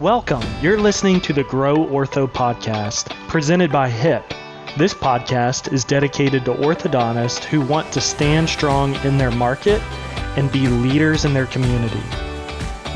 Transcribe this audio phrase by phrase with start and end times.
[0.00, 0.42] Welcome.
[0.62, 4.24] You're listening to the Grow Ortho podcast, presented by HIP.
[4.78, 9.82] This podcast is dedicated to orthodontists who want to stand strong in their market
[10.38, 12.00] and be leaders in their community.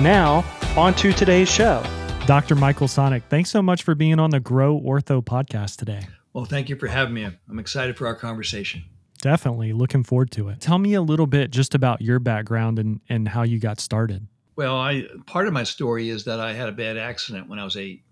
[0.01, 0.47] Now,
[0.79, 1.85] on to today's show.
[2.25, 2.55] Dr.
[2.55, 6.07] Michael Sonick, thanks so much for being on the Grow Ortho podcast today.
[6.33, 7.29] Well, thank you for having me.
[7.51, 8.83] I'm excited for our conversation.
[9.19, 10.63] Definitely looking forward to it.
[10.63, 14.27] Tell me a little bit just about your background and, and how you got started.
[14.57, 17.65] Well, I part of my story is that I had a bad accident when I
[17.65, 18.03] was eight,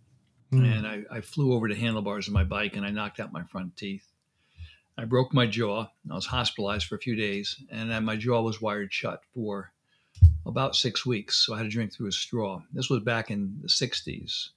[0.53, 0.65] mm.
[0.65, 3.45] and I, I, flew over to handlebars on my bike and I knocked out my
[3.45, 4.07] front teeth.
[4.99, 5.87] I broke my jaw.
[6.11, 9.73] I was hospitalized for a few days, and my jaw was wired shut for
[10.45, 11.37] about six weeks.
[11.47, 12.63] So I had to drink through a straw.
[12.73, 14.49] This was back in the '60s.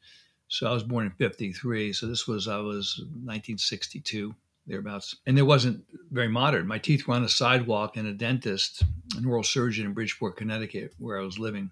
[0.48, 1.94] So I was born in '53.
[1.94, 4.36] So this was I was 1962
[4.68, 5.16] thereabouts.
[5.26, 6.68] And it wasn't very modern.
[6.68, 8.84] My teeth were on a sidewalk, and a dentist,
[9.18, 11.72] an oral surgeon in Bridgeport, Connecticut, where I was living,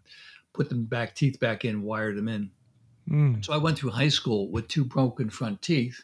[0.53, 2.51] put them back teeth back in, wired them in.
[3.09, 3.45] Mm.
[3.45, 6.01] So I went through high school with two broken front teeth,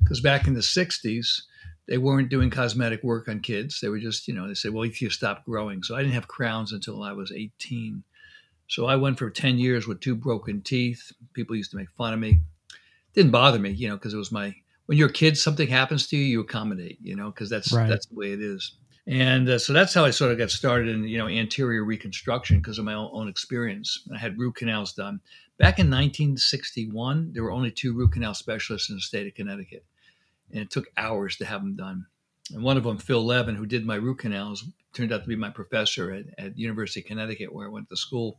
[0.00, 1.42] because back in the '60s,
[1.86, 3.80] they weren't doing cosmetic work on kids.
[3.80, 5.82] They were just, you know, they said, well, if you stop growing.
[5.82, 8.02] So I didn't have crowns until I was 18.
[8.68, 11.12] So I went for 10 years with two broken teeth.
[11.32, 12.40] People used to make fun of me.
[13.14, 14.54] Didn't bother me, you know, because it was my
[14.86, 17.88] when you're a kid, something happens to you, you accommodate, you know, because that's right.
[17.88, 18.76] that's the way it is.
[19.08, 22.58] And uh, so that's how I sort of got started in you know anterior reconstruction
[22.58, 24.02] because of my own, own, experience.
[24.12, 25.20] I had root canals done
[25.58, 27.32] back in 1961.
[27.32, 29.84] There were only two root canal specialists in the state of Connecticut,
[30.50, 32.06] and it took hours to have them done.
[32.52, 35.36] And one of them, Phil Levin, who did my root canals, turned out to be
[35.36, 38.38] my professor at, at University of Connecticut, where I went to school.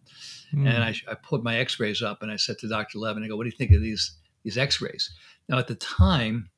[0.54, 0.68] Mm.
[0.68, 3.00] And I, I put my X-rays up, and I said to Dr.
[3.00, 5.12] Levin, I go, "What do you think of these these X-rays?"
[5.50, 6.50] Now, at the time,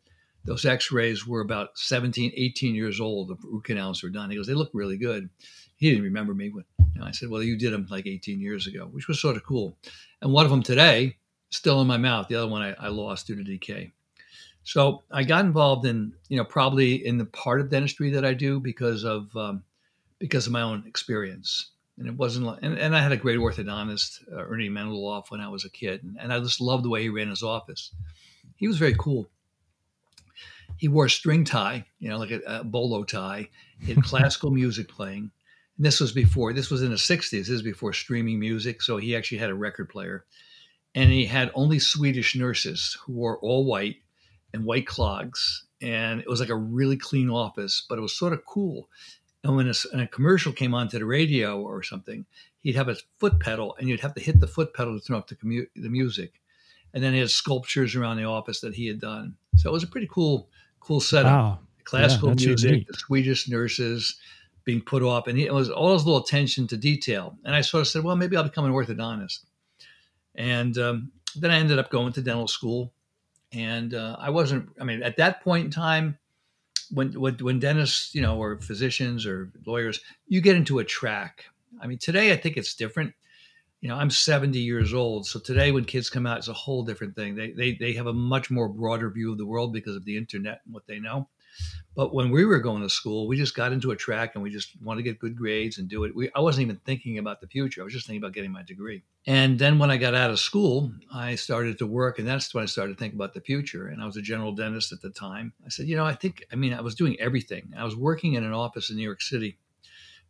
[0.45, 3.27] those x-rays were about 17, 18 years old.
[3.27, 4.29] The root canals were done.
[4.29, 5.29] He goes, they look really good.
[5.75, 6.45] He didn't remember me.
[6.45, 6.63] You
[6.95, 9.45] know, I said, well, you did them like 18 years ago, which was sort of
[9.45, 9.77] cool.
[10.21, 11.17] And one of them today,
[11.49, 12.27] still in my mouth.
[12.27, 13.91] The other one I, I lost due to decay.
[14.63, 18.33] So I got involved in, you know, probably in the part of dentistry that I
[18.33, 19.63] do because of um,
[20.19, 21.71] because of my own experience.
[21.99, 25.49] And it wasn't, and, and I had a great orthodontist, uh, Ernie Mendeloff, when I
[25.49, 27.91] was a kid, and, and I just loved the way he ran his office
[28.59, 29.29] he was very cool.
[30.77, 33.49] He wore a string tie, you know, like a, a bolo tie.
[33.79, 35.31] He had classical music playing.
[35.77, 37.31] And this was before, this was in the 60s.
[37.31, 38.81] This is before streaming music.
[38.81, 40.25] So he actually had a record player.
[40.93, 43.97] And he had only Swedish nurses who wore all white
[44.53, 45.65] and white clogs.
[45.81, 48.89] And it was like a really clean office, but it was sort of cool.
[49.43, 52.25] And when a, when a, commercial came onto the radio or something,
[52.59, 55.15] he'd have a foot pedal, and you'd have to hit the foot pedal to turn
[55.15, 56.39] off the, commu- the music
[56.93, 59.35] and then he had sculptures around the office that he had done.
[59.55, 61.31] So it was a pretty cool, cool setup.
[61.31, 61.59] Wow.
[61.83, 62.87] Classical yeah, music, unique.
[62.87, 64.15] the Swedish nurses
[64.63, 67.35] being put off, and it was all this little attention to detail.
[67.43, 69.39] And I sort of said, well, maybe I'll become an orthodontist.
[70.35, 72.93] And um, then I ended up going to dental school,
[73.51, 74.69] and uh, I wasn't.
[74.79, 76.19] I mean, at that point in time,
[76.91, 81.45] when, when when dentists, you know, or physicians or lawyers, you get into a track.
[81.81, 83.13] I mean, today I think it's different
[83.81, 85.25] you know, I'm 70 years old.
[85.25, 87.35] So today when kids come out, it's a whole different thing.
[87.35, 90.17] They, they, they have a much more broader view of the world because of the
[90.17, 91.29] internet and what they know.
[91.95, 94.49] But when we were going to school, we just got into a track and we
[94.49, 96.15] just wanted to get good grades and do it.
[96.15, 97.81] We, I wasn't even thinking about the future.
[97.81, 99.03] I was just thinking about getting my degree.
[99.27, 102.63] And then when I got out of school, I started to work, and that's when
[102.63, 103.87] I started to think about the future.
[103.87, 105.53] And I was a general dentist at the time.
[105.65, 107.73] I said, you know, I think, I mean, I was doing everything.
[107.77, 109.57] I was working in an office in New York City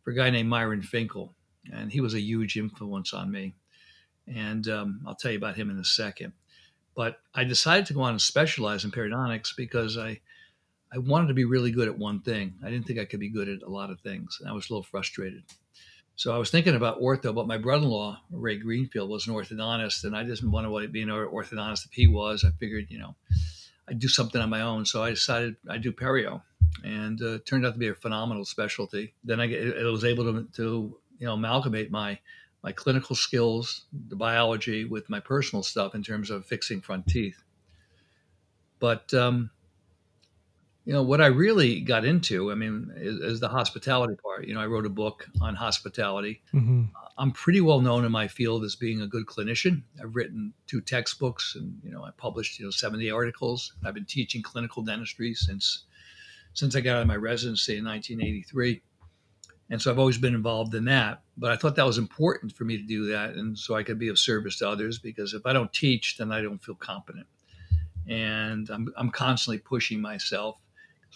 [0.02, 1.34] for a guy named Myron Finkel
[1.72, 3.54] and he was a huge influence on me.
[4.26, 6.32] And um, I'll tell you about him in a second.
[6.94, 10.20] But I decided to go on and specialize in periodontics because I
[10.92, 12.54] I wanted to be really good at one thing.
[12.64, 14.38] I didn't think I could be good at a lot of things.
[14.40, 15.44] And I was a little frustrated.
[16.16, 20.14] So I was thinking about ortho, but my brother-in-law, Ray Greenfield, was an orthodontist, and
[20.14, 22.44] I just wanted to be an orthodontist if he was.
[22.44, 23.14] I figured, you know,
[23.88, 24.84] I'd do something on my own.
[24.84, 26.42] So I decided I'd do perio,
[26.84, 29.14] and uh, turned out to be a phenomenal specialty.
[29.24, 32.18] Then I, I was able to, to you know amalgamate my
[32.62, 37.42] my clinical skills, the biology, with my personal stuff in terms of fixing front teeth.
[38.78, 39.50] But um,
[40.84, 44.46] you know what I really got into, I mean, is, is, the hospitality part.
[44.46, 46.42] You know, I wrote a book on hospitality.
[46.54, 46.84] Mm-hmm.
[47.18, 49.82] I'm pretty well known in my field as being a good clinician.
[50.02, 53.74] I've written two textbooks, and you know, I published you know 70 articles.
[53.84, 55.84] I've been teaching clinical dentistry since
[56.54, 58.82] since I got out of my residency in 1983.
[59.70, 61.22] And so I've always been involved in that.
[61.36, 63.34] But I thought that was important for me to do that.
[63.34, 66.32] And so I could be of service to others because if I don't teach, then
[66.32, 67.26] I don't feel competent.
[68.08, 70.60] And I'm, I'm constantly pushing myself.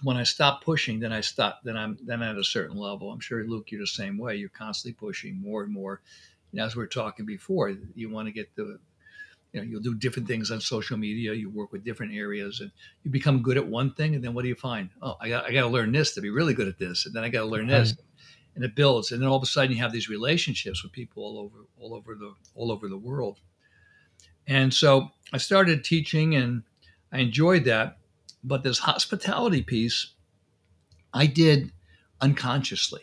[0.02, 3.12] When I stop pushing, then I stop, then I'm then at a certain level.
[3.12, 4.36] I'm sure Luke, you're the same way.
[4.36, 6.00] You're constantly pushing more and more.
[6.50, 8.78] And as we were talking before, you want to get the
[9.54, 11.32] you know, you'll do different things on social media.
[11.32, 12.72] You work with different areas, and
[13.04, 14.16] you become good at one thing.
[14.16, 14.90] And then what do you find?
[15.00, 17.14] Oh, I got I got to learn this to be really good at this, and
[17.14, 17.96] then I got to learn this,
[18.56, 19.12] and it builds.
[19.12, 21.94] And then all of a sudden, you have these relationships with people all over all
[21.94, 23.38] over the all over the world.
[24.48, 26.64] And so I started teaching, and
[27.12, 27.98] I enjoyed that.
[28.44, 30.12] But this hospitality piece,
[31.12, 31.72] I did
[32.20, 33.02] unconsciously.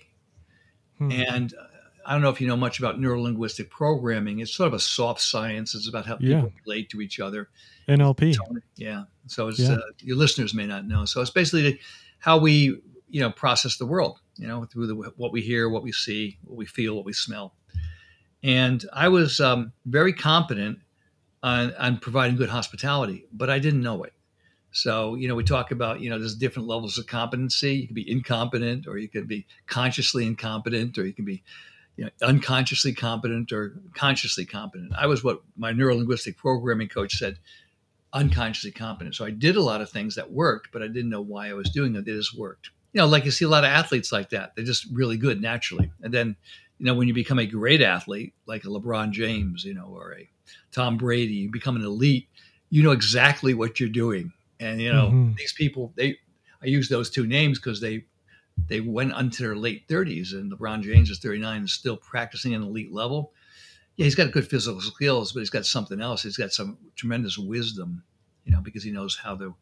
[0.98, 1.12] Hmm.
[1.12, 1.64] And uh,
[2.06, 4.40] I don't know if you know much about neurolinguistic programming.
[4.40, 5.74] It's sort of a soft science.
[5.76, 6.42] It's about how Yeah.
[6.42, 7.50] people relate to each other.
[7.88, 8.36] NLP.
[8.76, 9.04] Yeah.
[9.28, 9.74] So it's, Yeah.
[9.74, 11.06] Uh, your listeners may not know.
[11.06, 11.80] So it's basically
[12.20, 12.80] how we,
[13.10, 14.20] you know, process the world.
[14.38, 17.14] You know, through the what we hear, what we see, what we feel, what we
[17.14, 17.56] smell.
[18.44, 20.80] And I was um, very competent
[21.44, 24.14] on, on providing good hospitality, but I didn't know it.
[24.72, 27.76] So, you know, we talk about, you know, there's different levels of competency.
[27.76, 31.44] You can be incompetent, or you can be consciously incompetent, or you can be,
[31.98, 34.94] you know, unconsciously competent or consciously competent.
[34.98, 37.38] I was what my neurolinguistic programming coach said,
[38.14, 39.16] unconsciously competent.
[39.16, 41.54] So I did a lot of things that worked, but I didn't know why I
[41.54, 42.06] was doing it.
[42.06, 42.72] They just worked.
[42.94, 44.56] You know, like you see a lot of athletes like that.
[44.56, 45.92] They're just really good naturally.
[46.02, 46.36] And then,
[46.78, 50.14] you know, when you become a great athlete, like a LeBron James, you know, or
[50.14, 50.30] a
[50.72, 52.28] Tom Brady, you become an elite,
[52.70, 54.34] you know exactly what you're doing.
[54.62, 55.36] And, you know, Mhm.
[55.38, 56.20] these people, they,
[56.64, 58.06] I use those two names because they,
[58.68, 62.62] they went into their late 30s and LeBron James is 39 and still practicing at
[62.62, 63.34] an elite level.
[63.98, 66.24] Yeah, he's got good physical skills, but he's got something else.
[66.24, 68.04] He's got some tremendous wisdom,
[68.46, 69.54] you know, because he knows how the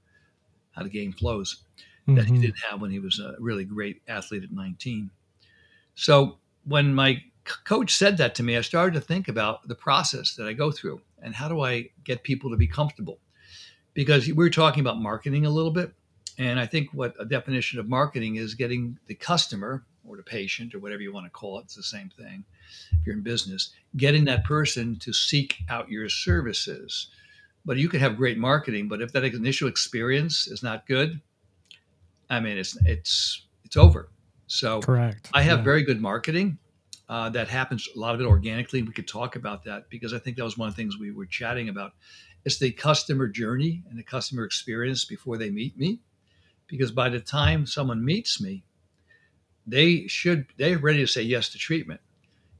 [0.72, 1.63] how the game flows
[2.16, 2.42] that he Mhm.
[2.42, 5.12] didn't have when he was a really great athlete at 19.
[5.95, 7.16] So when my
[7.48, 10.54] c- coach said that to me, I started to think about the process that I
[10.54, 13.19] go through and how do I get people to be comfortable?
[13.94, 15.92] Because we're talking about marketing a little bit.
[16.38, 20.74] And I think what a definition of marketing is getting the customer or the patient
[20.74, 22.44] or whatever you want to call it, it's the same thing
[22.92, 27.08] if you're in business, getting that person to seek out your services.
[27.66, 31.20] But you can have great marketing, but if that initial experience is not good,
[32.30, 34.10] I mean, it's it's it's over.
[34.48, 35.30] So Correct.
[35.34, 35.64] I have Yeah.
[35.66, 36.58] very good marketing
[37.10, 38.84] uh, that happens a lot of it organically.
[38.84, 41.12] We could talk about that because I think that was one of the things we
[41.12, 41.94] were chatting about.
[42.46, 46.00] It's the customer journey and the customer experience before they meet me,
[46.68, 48.64] because by the time someone meets me,
[49.68, 52.02] they should they're ready to say yes to treatment.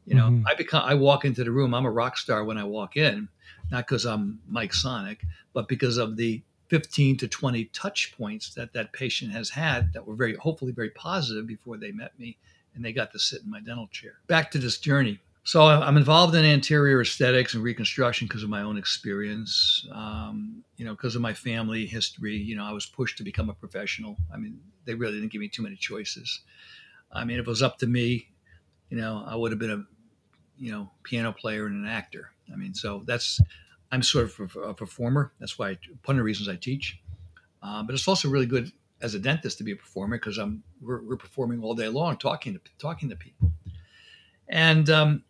[0.06, 0.44] You know, Mhm.
[0.48, 1.74] I become I walk into the room.
[1.74, 3.30] I'm a rock star when I walk in,
[3.72, 5.20] not because I'm Mike Sonick,
[5.54, 10.06] but because of the 15 to 20 touch points that that patient has had that
[10.06, 12.38] were very hopefully very positive before they met me
[12.76, 14.14] and they got to sit in my dental chair.
[14.28, 15.20] Back to this journey.
[15.44, 19.88] So I'm involved in anterior aesthetics and reconstruction because of my own experience.
[19.92, 22.36] Um, you know, because of my family history.
[22.36, 24.16] You know, I was pushed to become a professional.
[24.34, 26.42] I mean, they really didn't give me too many choices.
[27.12, 28.28] I mean, if it was up to me,
[28.90, 29.84] you know, I would have been a,
[30.58, 32.32] you know, piano player and an actor.
[32.54, 33.42] I mean, so that's
[33.92, 35.32] I'm sort of a, a performer.
[35.40, 37.00] That's why I, one of the reasons I teach.
[37.64, 38.72] Uh, but it's also really good
[39.02, 42.18] as a dentist to be a performer because I'm we're, we're performing all day long,
[42.18, 43.52] talking to talking to people.
[44.48, 45.24] And um,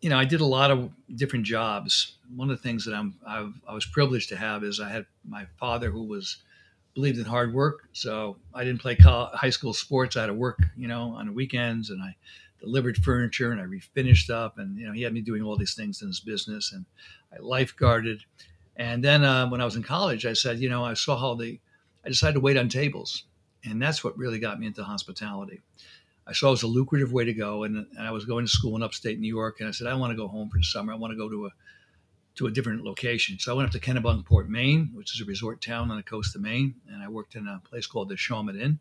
[0.00, 2.16] you know, I did a lot of different jobs.
[2.34, 5.06] One of the things that I'm I've, I was privileged to have is I had
[5.26, 6.38] my father who was
[6.94, 7.88] believed in hard work.
[7.92, 10.16] So I didn't play col high school sports.
[10.16, 12.14] I had to work, you know, on the weekends, and I
[12.60, 15.74] delivered furniture and I refinished up, and you know, he had me doing all these
[15.74, 16.86] things in his business, and
[17.32, 18.20] I lifeguarded.
[18.76, 21.34] And then uh, when I was in college, I said, you know, I saw how
[21.34, 21.58] the
[22.04, 23.24] I decided to wait on tables,
[23.64, 25.60] and that's what really got me into hospitality.
[26.26, 28.50] I saw it was a lucrative way to go, and, and I was going to
[28.50, 30.64] school in upstate New York, and I said, I want to go home for the
[30.64, 30.92] summer.
[30.92, 31.50] I want to go to a
[32.36, 33.38] to a different location.
[33.38, 36.34] So I went up to Kennebunkport, Maine, which is a resort town on the coast
[36.34, 38.80] of Maine, and I worked in a place called the Shawmut Inn.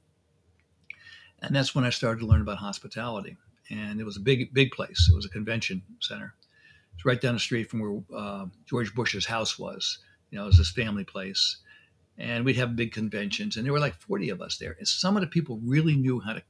[1.41, 3.37] And that's when I started to learn about hospitality.
[3.69, 5.07] And it was a big, big place.
[5.11, 6.33] It was a convention center.
[6.95, 9.99] It's right down the street from where uh, George Bush's house was.
[10.31, 11.57] You know, it was this family place.
[12.17, 14.75] And we'd have big conventions, and there were like 40 of us there.
[14.77, 16.43] And some of the people really knew how to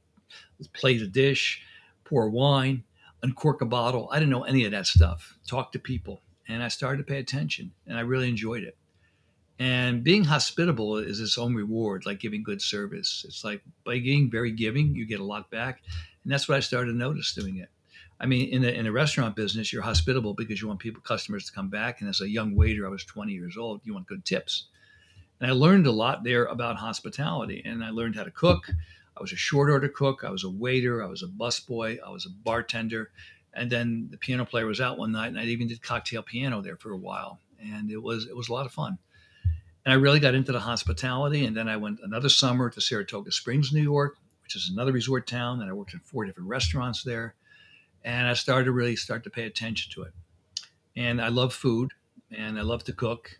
[0.74, 1.62] plate a dish,
[2.04, 2.84] pour wine,
[3.22, 4.08] uncork a bottle.
[4.12, 5.38] I didn't know any of that stuff.
[5.48, 8.76] Talk to people and I started to pay attention and I really enjoyed it.
[9.58, 13.24] And being hospitable is its own reward, like giving good service.
[13.26, 15.80] It's like by being very giving, you get a lot back.
[16.22, 17.68] And that's what I started to notice doing it.
[18.20, 21.46] I mean, in the in the restaurant business, you're hospitable because you want people, customers
[21.46, 22.00] to come back.
[22.00, 24.66] And as a young waiter, I was 20 years old, you want good tips.
[25.44, 27.60] And I learned a lot there about hospitality.
[27.66, 28.70] And I learned how to cook.
[29.14, 30.24] I was a short order cook.
[30.24, 31.02] I was a waiter.
[31.02, 31.98] I was a busboy.
[32.00, 33.10] I was a bartender.
[33.52, 36.62] And then the piano player was out one night, and I even did cocktail piano
[36.62, 38.96] there for a while, and it was it was a lot of fun.
[39.84, 43.30] And I really got into the hospitality, and then I went another summer to Saratoga
[43.30, 47.02] Springs, New York, which is another resort town, and I worked in four different restaurants
[47.02, 47.34] there,
[48.02, 50.14] and I started to really start to pay attention to it.
[50.96, 51.92] And I love food.
[52.30, 53.38] and I love to cook.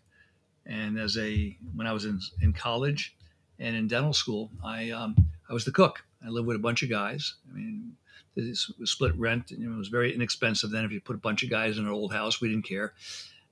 [0.65, 3.15] And as a when I was in in college
[3.59, 5.15] and in dental school, I um,
[5.49, 6.03] I was the cook.
[6.25, 7.35] I lived with a bunch of guys.
[7.49, 7.95] I mean,
[8.35, 9.51] this was split rent.
[9.51, 10.83] And, it was very inexpensive then.
[10.83, 12.93] If you put a bunch of guys in an old house, we didn't care.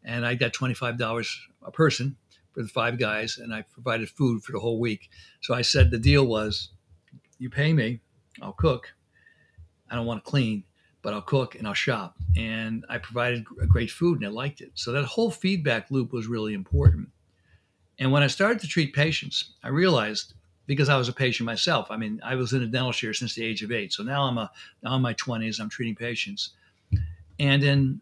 [0.03, 2.17] And I got twenty five dollars a person
[2.53, 5.09] for the five guys, and I provided food for the whole week.
[5.41, 6.69] So I said the deal was,
[7.39, 7.99] you pay me,
[8.41, 8.93] I'll cook.
[9.89, 10.63] I don't want to clean,
[11.03, 12.15] but I'll cook and I'll shop.
[12.35, 14.71] And I provided great food, and I liked it.
[14.73, 17.09] So that whole feedback loop was really important.
[17.99, 20.33] And when I started to treat patients, I realized
[20.65, 21.91] because I was a patient myself.
[21.91, 23.93] I mean, I was in a dental chair since the age of eight.
[23.93, 24.49] So now I'm a
[24.81, 25.59] now in my 20s.
[25.59, 26.51] I'm treating patients,
[27.37, 28.01] and in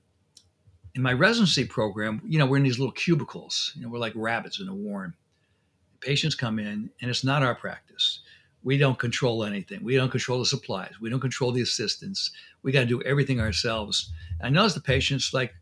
[0.93, 3.71] in my residency program, you know, we're in these little cubicles.
[3.75, 5.13] You know, we're like rabbits in a warren.
[6.01, 8.20] Patients come in, and it's not our practice.
[8.63, 9.83] We don't control anything.
[9.83, 10.93] We don't control the supplies.
[11.01, 12.31] We don't control the assistants.
[12.63, 14.11] We got to do everything ourselves.
[14.39, 15.53] And I notice the patients like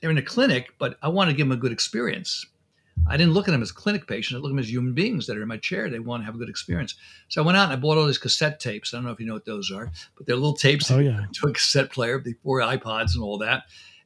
[0.00, 2.44] they're in a clinic, but I want to give them a good experience.
[3.08, 4.36] I didn't look at them as clinic patients.
[4.36, 5.88] I look at them as human beings that are in my chair.
[5.88, 6.94] They want to have a good experience.
[7.28, 8.92] So I went out and I bought all these cassette tapes.
[8.92, 11.24] I don't know if you know what those are, but they're little tapes oh, yeah.
[11.32, 13.64] to a cassette player before iPods and all that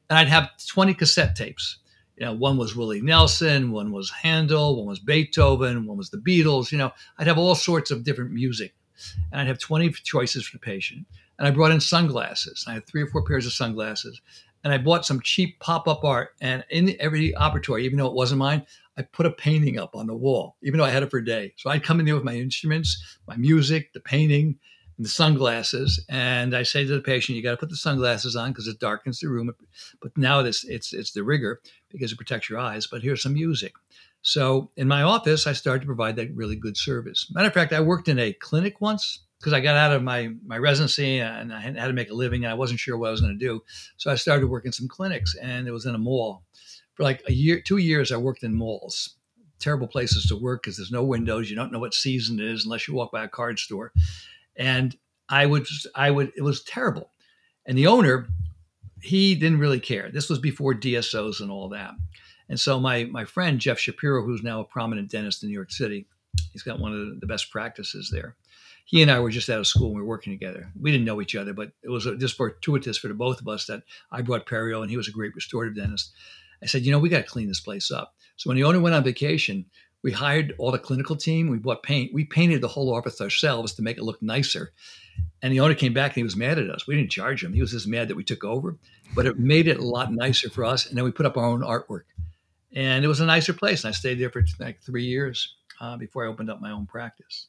[0.09, 1.77] and I'd have 20 cassette tapes.
[2.17, 6.17] You know, one was Willie Nelson, one was Handel, one was Beethoven, one was the
[6.17, 6.71] Beatles.
[6.71, 8.73] You know, I'd have all sorts of different music,
[9.31, 11.05] and I'd have 20 choices for the patient.
[11.37, 12.65] And I brought in sunglasses.
[12.67, 14.19] I had three or four pairs of sunglasses,
[14.63, 16.29] and I bought some cheap pop-up art.
[16.41, 18.65] And in every operatory, even though it wasn't mine,
[18.97, 21.25] I put a painting up on the wall, even though I had it for a
[21.25, 21.53] day.
[21.57, 24.57] So I'd come in there with my instruments, my music, the painting,
[24.97, 28.35] and the sunglasses, and I say to the patient, "You got to put the sunglasses
[28.35, 29.51] on because it darkens the room."
[30.01, 32.87] But now it's it's it's the rigor because it protects your eyes.
[32.87, 33.73] But here's some music.
[34.21, 37.27] So in my office, I started to provide that really good service.
[37.33, 40.31] Matter of fact, I worked in a clinic once because I got out of my
[40.45, 43.11] my residency and I had to make a living, and I wasn't sure what I
[43.11, 43.63] was going to do.
[43.97, 46.43] So I started working some clinics, and it was in a mall.
[46.95, 49.15] For like a year, two years, I worked in malls
[49.59, 51.49] terrible places to work because there's no windows.
[51.49, 53.91] You don't know what season it is unless you walk by a card store
[54.57, 54.97] and
[55.29, 57.11] I would I would it was terrible.
[57.65, 58.27] And the owner,
[59.01, 60.09] he didn't really care.
[60.11, 61.93] This was before DSOs and all that.
[62.49, 65.71] And so my my friend Jeff Shapiro, who's now a prominent dentist in New York
[65.71, 66.07] City,
[66.51, 68.35] he's got one of the best practices there.
[68.85, 70.71] He and I were just out of school and we were working together.
[70.79, 73.65] We didn't know each other, but it was just fortuitous for the both of us
[73.65, 76.13] that I brought perio and he was a great restorative dentist.
[76.63, 78.15] I said, you know, we got to clean this place up.
[78.37, 79.65] So when the owner went on vacation,
[80.03, 81.49] we hired all the clinical team.
[81.49, 82.13] We bought paint.
[82.13, 84.71] We painted the whole office ourselves to make it look nicer.
[85.41, 86.87] And the owner came back and he was mad at us.
[86.87, 87.53] We didn't charge him.
[87.53, 88.77] He was just mad that we took over,
[89.15, 90.87] but it made it a lot nicer for us.
[90.87, 92.05] And then we put up our own artwork,
[92.73, 93.83] and it was a nicer place.
[93.83, 96.87] And I stayed there for like three years uh, before I opened up my own
[96.87, 97.47] practice.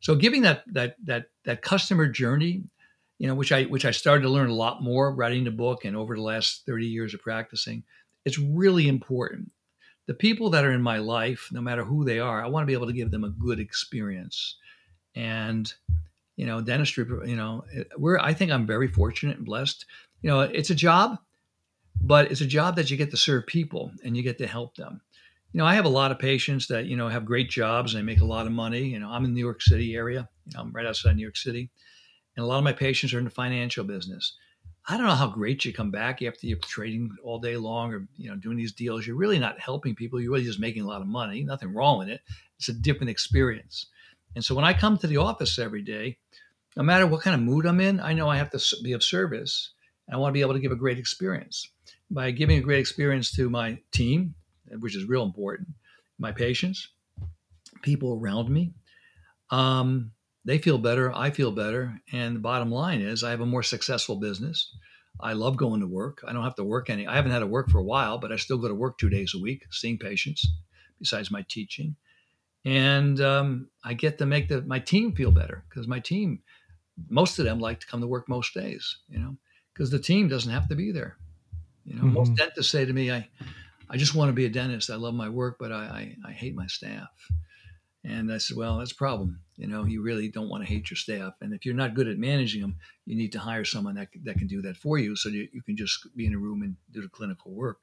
[0.00, 2.64] So giving that that that that customer journey,
[3.18, 5.84] you know, which I which I started to learn a lot more writing the book
[5.84, 7.84] and over the last thirty years of practicing,
[8.24, 9.52] it's really important
[10.08, 12.66] the people that are in my life, no matter who they are, I want to
[12.66, 14.56] be able to give them a good experience.
[15.14, 15.72] And,
[16.38, 17.64] you know, dentistry, you know,
[17.96, 19.84] we're, I think I'm very fortunate and blessed.
[20.22, 21.18] You know, it's a job,
[22.00, 24.76] but it's a job that you get to serve people and you get to help
[24.76, 25.00] them.
[25.52, 28.00] You know, I have a lot of patients that, you know, have great jobs and
[28.00, 28.84] they make a lot of money.
[28.84, 31.22] You know, I'm in the New York City area, you know, I'm right outside New
[31.22, 31.70] York City.
[32.36, 34.36] And a lot of my patients are in the financial business.
[34.88, 38.06] I don't know how great you come back after you're trading all day long or
[38.16, 39.06] you know doing these deals.
[39.06, 40.20] You're really not helping people.
[40.20, 41.42] You're really just making a lot of money.
[41.42, 42.20] Nothing wrong with it.
[42.58, 43.88] It's a different experience.
[44.34, 46.18] And so when I come to the office every day,
[46.76, 49.02] no matter what kind of mood I'm in, I know I have to be of
[49.02, 49.72] service.
[50.10, 51.70] I want to be able to give a great experience.
[52.10, 54.34] By giving a great experience to my team,
[54.78, 55.68] which is real important,
[56.18, 56.88] my patients,
[57.82, 58.72] people around me,
[59.50, 60.12] um,
[60.44, 61.14] they feel better.
[61.14, 62.00] I feel better.
[62.12, 64.74] And the bottom line is, I have a more successful business.
[65.20, 66.22] I love going to work.
[66.26, 67.06] I don't have to work any.
[67.06, 69.10] I haven't had to work for a while, but I still go to work two
[69.10, 70.46] days a week, seeing patients,
[70.98, 71.96] besides my teaching.
[72.64, 76.42] And um, I get to make the, my team feel better because my team,
[77.08, 79.36] most of them like to come to work most days, you know,
[79.72, 81.16] because the team doesn't have to be there.
[81.84, 82.14] You know, mm-hmm.
[82.14, 83.28] most dentists say to me, I,
[83.88, 84.90] I just want to be a dentist.
[84.90, 87.08] I love my work, but I, I, I hate my staff.
[88.04, 89.40] And I said, well, that's a problem.
[89.58, 91.34] You know, you really don't want to hate your staff.
[91.40, 94.38] And if you're not good at managing them, you need to hire someone that, that
[94.38, 96.76] can do that for you so you, you can just be in a room and
[96.92, 97.80] do the clinical work.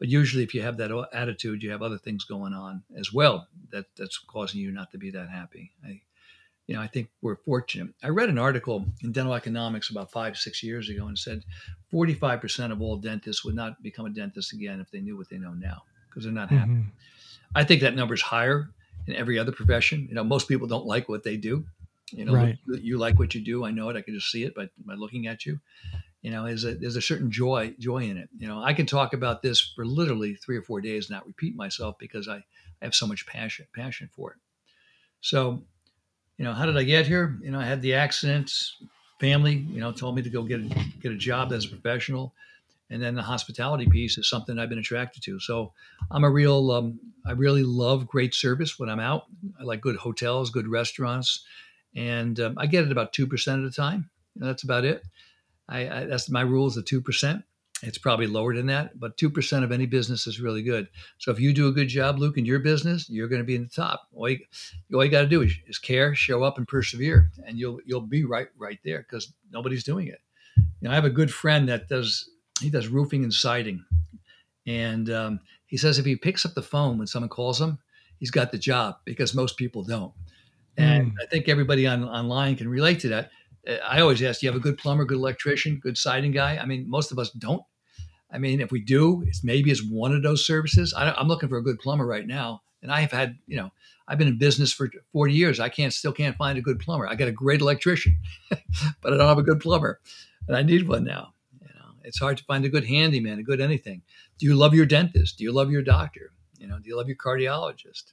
[0.00, 3.46] But usually, if you have that attitude, you have other things going on as well
[3.70, 5.70] that, that's causing you not to be that happy.
[5.84, 6.00] I,
[6.66, 7.94] you know, I think we're fortunate.
[8.02, 11.44] I read an article in Dental Economics about five, six years ago and said
[11.92, 15.38] 45% of all dentists would not become a dentist again if they knew what they
[15.38, 16.72] know now because they're not happy.
[16.72, 16.88] Mm-hmm.
[17.54, 18.70] I think that number is higher
[19.06, 20.06] in every other profession.
[20.08, 21.64] You know, most people don't like what they do.
[22.12, 22.58] You know, right.
[22.66, 23.64] you like what you do.
[23.64, 23.96] I know it.
[23.96, 25.60] I can just see it by, by looking at you.
[26.22, 28.28] you know, is a, there's a certain joy joy in it.
[28.36, 31.54] You know, I can talk about this for literally three or four days, not repeat
[31.54, 32.42] myself because I, I
[32.82, 34.38] have so much passion passion for it.
[35.20, 35.62] So,
[36.36, 37.38] you know, how did I get here?
[37.42, 38.76] You know, I had the accidents.
[39.18, 40.68] Family, you know, told me to go get a,
[41.00, 42.34] get a job as a professional,
[42.90, 45.40] and then the hospitality piece is something I've been attracted to.
[45.40, 45.72] So
[46.10, 49.24] I'm a real, um, I really love great service when I'm out.
[49.60, 51.44] I like good hotels, good restaurants,
[51.94, 54.10] and um, I get it about two percent of the time.
[54.36, 55.02] That's about it.
[55.68, 57.42] I, I that's my rule is the two percent.
[57.82, 60.88] It's probably lower than that, but two percent of any business is really good.
[61.18, 63.56] So if you do a good job, Luke, in your business, you're going to be
[63.56, 64.08] in the top.
[64.14, 64.38] All you,
[64.88, 68.24] you got to do is, is, care, show up, and persevere, and you'll you'll be
[68.24, 70.20] right right there because nobody's doing it.
[70.56, 73.84] You know, I have a good friend that does he does roofing and siding,
[74.66, 77.78] and um, he says if he picks up the phone when someone calls him,
[78.18, 80.12] he's got the job because most people don't.
[80.76, 81.14] And mm.
[81.22, 83.30] I think everybody on online can relate to that.
[83.86, 86.58] I always ask, do you have a good plumber, good electrician, good siding guy?
[86.58, 87.62] I mean, most of us don't.
[88.30, 90.94] I mean, if we do, it's maybe it's one of those services.
[90.94, 93.70] I, am looking for a good plumber right now, and I have had, you know,
[94.06, 95.58] I've been in business for 40 years.
[95.58, 97.08] I can't still can't find a good plumber.
[97.08, 98.16] I got a great electrician,
[98.50, 100.00] but I don't have a good plumber,
[100.46, 101.32] and I need one now.
[102.06, 104.02] It's hard to find a good handyman, a good anything.
[104.38, 105.36] Do you love your dentist?
[105.36, 106.32] Do you love your doctor?
[106.58, 108.12] You know, do you love your cardiologist?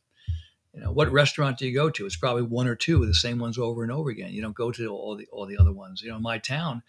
[0.73, 3.13] you know what restaurant do you go to it's probably one or two of the
[3.13, 5.71] same ones over and over again you don't go to all the all the other
[5.71, 6.81] ones you know my town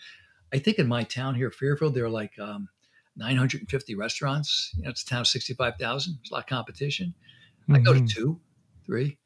[0.53, 2.69] i think in my town here fairfield there are like um,
[3.17, 7.15] 950 restaurants you know it's a town of 65000 there's a lot of competition
[7.63, 7.75] mm-hmm.
[7.75, 8.07] i go to mm-hmm.
[8.07, 8.41] two
[8.87, 9.19] three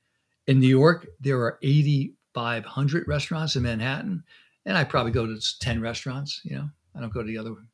[0.47, 4.25] in new york there are 8500 restaurants in manhattan
[4.67, 7.52] and i probably go to 10 restaurants you know i don't go to the other
[7.52, 7.69] one.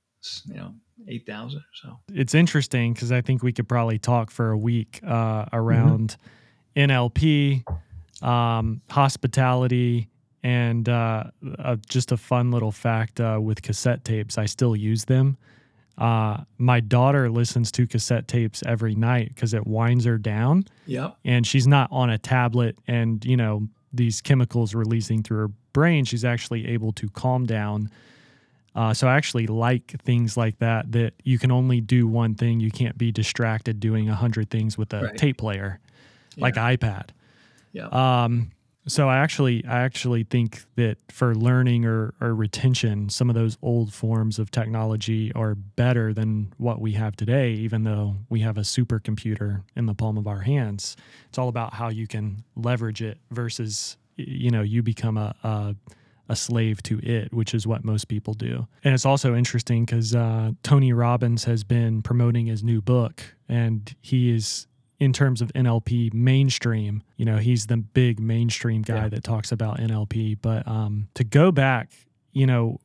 [0.47, 0.75] you know
[1.09, 5.47] 8000 so it's interesting because i think we could probably talk for a week uh,
[5.53, 6.31] around mm-hmm
[6.77, 7.65] NLP,
[8.23, 10.09] um, hospitality,
[10.43, 11.25] and uh,
[11.59, 14.37] uh, just a fun little fact uh, with cassette tapes.
[14.37, 15.39] I still use them.
[15.97, 20.65] Uh, my daughter listens to cassette tapes every night because it winds her down.
[20.87, 21.17] Yep.
[21.25, 26.05] And she's not on a tablet and, you know, these chemicals releasing through her brain.
[26.05, 27.91] She's actually able to calm down.
[28.75, 32.61] Uh, so I actually like things like that, that you can only do one thing.
[32.61, 35.17] You can't be distracted doing a hundred things with a right.
[35.17, 35.81] tape player
[36.37, 37.11] like iPad.
[37.73, 37.87] Yeah.
[37.87, 38.51] Um,
[38.87, 43.57] so I actually I actually think that for learning or, or retention, some of those
[43.63, 48.59] old forms of technology are better than what we have today, even though we have
[48.59, 50.97] a supercomputer in the palm of our hands.
[51.29, 55.75] It's all about how you can leverage it versus you know, you become a, a
[56.29, 58.67] a slave to it, which is what most people do.
[58.83, 63.95] And it's also interesting because uh, Tony Robbins has been promoting his new book, and
[64.01, 64.67] he is
[64.99, 67.03] in terms of NLP mainstream.
[67.17, 69.09] You know, he's the big mainstream guy yeah.
[69.09, 70.39] that talks about NLP.
[70.41, 71.93] But um, to go back,
[72.33, 72.79] you know,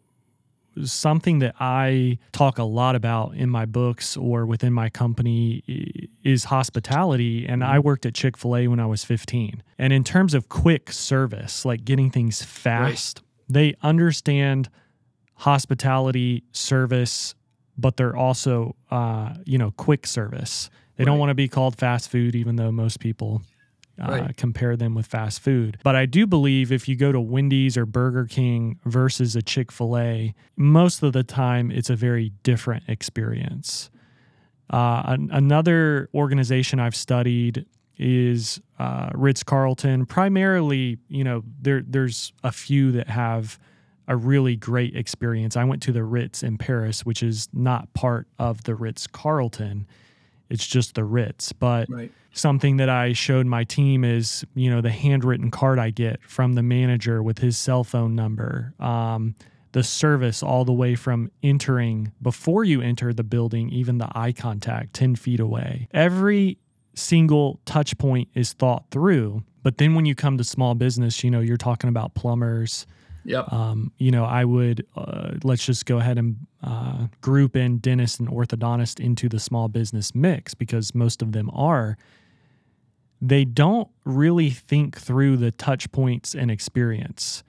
[0.85, 6.45] something that I talk a lot about in my books or within my company is
[6.45, 7.45] hospitality.
[7.47, 7.87] And I mm-hmm.
[7.87, 9.63] worked at Chick fil A when I was 15.
[9.77, 13.28] And in terms of quick service, like getting things fast, right.
[13.49, 14.69] They understand
[15.35, 17.33] hospitality service,
[17.77, 20.69] but they're also, uh, you know, quick service.
[20.95, 21.05] They right.
[21.05, 23.41] don't want to be called fast food, even though most people
[24.01, 24.37] uh, right.
[24.37, 25.77] compare them with fast food.
[25.83, 29.71] But I do believe if you go to Wendy's or Burger King versus a Chick
[29.71, 33.89] fil A, most of the time it's a very different experience.
[34.71, 37.65] Uh, an- another organization I've studied
[37.99, 40.05] is uh, Ritz Carlton.
[40.05, 43.59] Primarily, you know, there there's a few that have
[44.07, 45.55] a really great experience.
[45.55, 49.85] I went to the Ritz in Paris, which is not part of the Ritz Carlton.
[50.49, 51.51] It's just the Ritz.
[51.53, 52.11] But right.
[52.33, 56.53] something that I showed my team is, you know, the handwritten card I get from
[56.53, 58.73] the manager with his cell phone number.
[58.79, 59.35] Um,
[59.73, 64.31] the service all the way from entering before you enter the building, even the eye
[64.31, 65.87] contact 10 feet away.
[65.93, 66.57] Every
[66.99, 69.43] single touch point is thought through.
[69.63, 72.85] But then when you come to small business, you know, you're talking about plumbers,
[73.25, 73.51] Yep.
[73.53, 78.19] Um, you know, I would uh, let's just go ahead and uh, group in dentist
[78.19, 81.97] and orthodontist into the small business mix because most of them are.
[83.21, 87.43] They don't really think through the touch points and experience.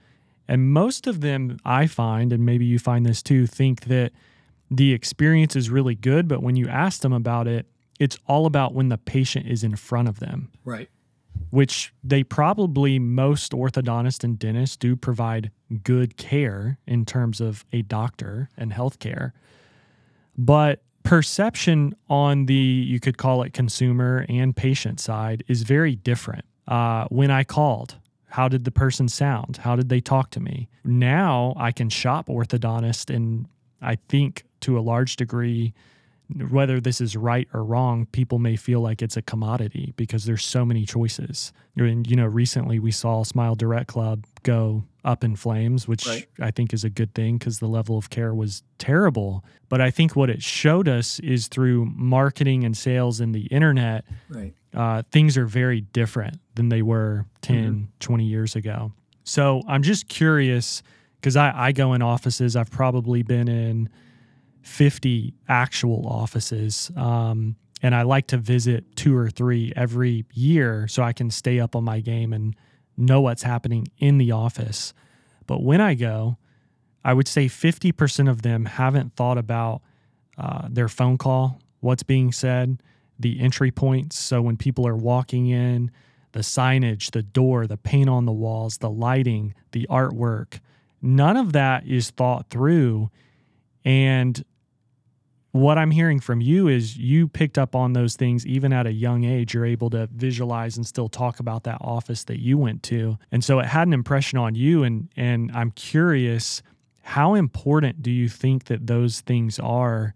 [0.49, 4.13] And most of them, I find, and maybe you find this too, think that
[4.69, 7.67] the experience is really good, but when you ask them about it,
[8.01, 10.51] it's all about when the patient is in front of them.
[10.65, 10.89] Right
[11.51, 15.51] which they probably most orthodontists and dentists do provide
[15.83, 19.33] good care in terms of a doctor and healthcare.
[20.39, 26.45] But perception on the, you could call it consumer and patient side, is very different.
[26.69, 27.97] Uh, when I called,
[28.29, 29.59] how did the person sound?
[29.59, 30.69] How did they talk to me?
[30.85, 33.47] Now I can shop orthodontist and
[33.83, 35.73] I think to a large degree,
[36.51, 40.45] whether this is right or wrong, people may feel like it's a commodity because there's
[40.45, 41.53] so many choices.
[41.77, 46.27] And you know, recently we saw Smile Direct Club go up in flames, which right.
[46.41, 49.45] I think is a good thing because the level of care was terrible.
[49.69, 54.05] But I think what it showed us is through marketing and sales and the internet,
[54.29, 54.53] right.
[54.75, 57.85] uh, things are very different than they were 10, mm-hmm.
[58.01, 58.93] 20 years ago.
[59.25, 60.83] So I'm just curious
[61.21, 63.89] because I, I go in offices, I've probably been in
[64.63, 66.91] 50 actual offices.
[66.97, 71.61] Um, and I like to visit two or three every year so I can stay
[71.61, 72.55] up on my game and
[72.97, 74.93] know what's happening in the office.
[75.47, 76.37] But when I go,
[77.05, 79.81] I would say 50% of them haven't thought about
[80.37, 82.83] uh, their phone call, what's being said,
[83.19, 84.19] the entry points.
[84.19, 85.91] So when people are walking in,
[86.33, 90.61] the signage, the door, the paint on the walls, the lighting, the artwork,
[91.03, 93.11] none of that is thought through.
[93.85, 94.45] And
[95.53, 98.93] what I'm hearing from you is you picked up on those things even at a
[98.93, 99.55] young age.
[99.55, 103.19] You're able to visualize and still talk about that office that you went to.
[103.33, 104.85] And so it had an impression on you.
[104.85, 106.63] And, and I'm curious,
[107.03, 110.15] how important do you think that those things are?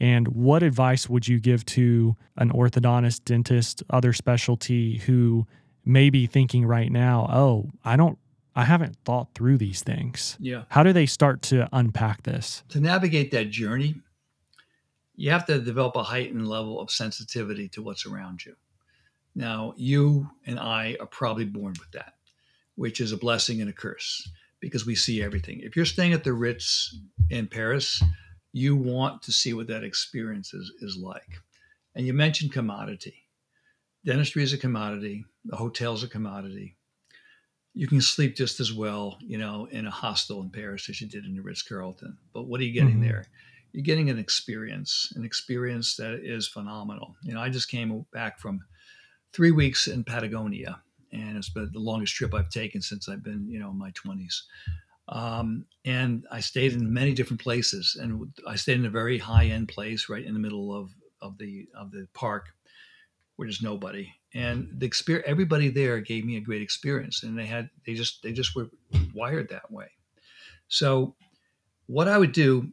[0.00, 5.46] And what advice would you give to an orthodontist, dentist, other specialty who
[5.84, 8.18] may be thinking right now, oh, I don't
[8.56, 10.36] I haven't thought through these things.
[10.40, 10.62] Yeah.
[10.68, 12.62] How do they start to unpack this?
[12.68, 13.96] To navigate that journey,
[15.16, 18.56] you have to develop a heightened level of sensitivity to what's around you.
[19.34, 22.14] Now, you and I are probably born with that,
[22.76, 24.28] which is a blessing and a curse
[24.60, 25.60] because we see everything.
[25.60, 26.96] If you're staying at the Ritz
[27.30, 28.02] in Paris,
[28.52, 31.38] you want to see what that experience is, is like.
[31.94, 33.14] And you mentioned commodity.
[34.04, 36.76] Dentistry is a commodity, the hotel's a commodity.
[37.72, 41.08] You can sleep just as well, you know, in a hostel in Paris as you
[41.08, 42.16] did in the Ritz Carlton.
[42.32, 43.08] But what are you getting mm-hmm.
[43.08, 43.26] there?
[43.74, 47.16] You're getting an experience, an experience that is phenomenal.
[47.22, 48.60] You know, I just came back from
[49.32, 50.80] three weeks in Patagonia,
[51.12, 53.90] and it's been the longest trip I've taken since I've been, you know, in my
[53.90, 54.42] 20s.
[55.08, 59.46] Um, and I stayed in many different places, and I stayed in a very high
[59.46, 62.46] end place right in the middle of of the of the park,
[63.34, 64.08] where there's nobody.
[64.34, 68.22] And the experience, everybody there gave me a great experience, and they had they just
[68.22, 68.70] they just were
[69.12, 69.88] wired that way.
[70.68, 71.16] So,
[71.86, 72.72] what I would do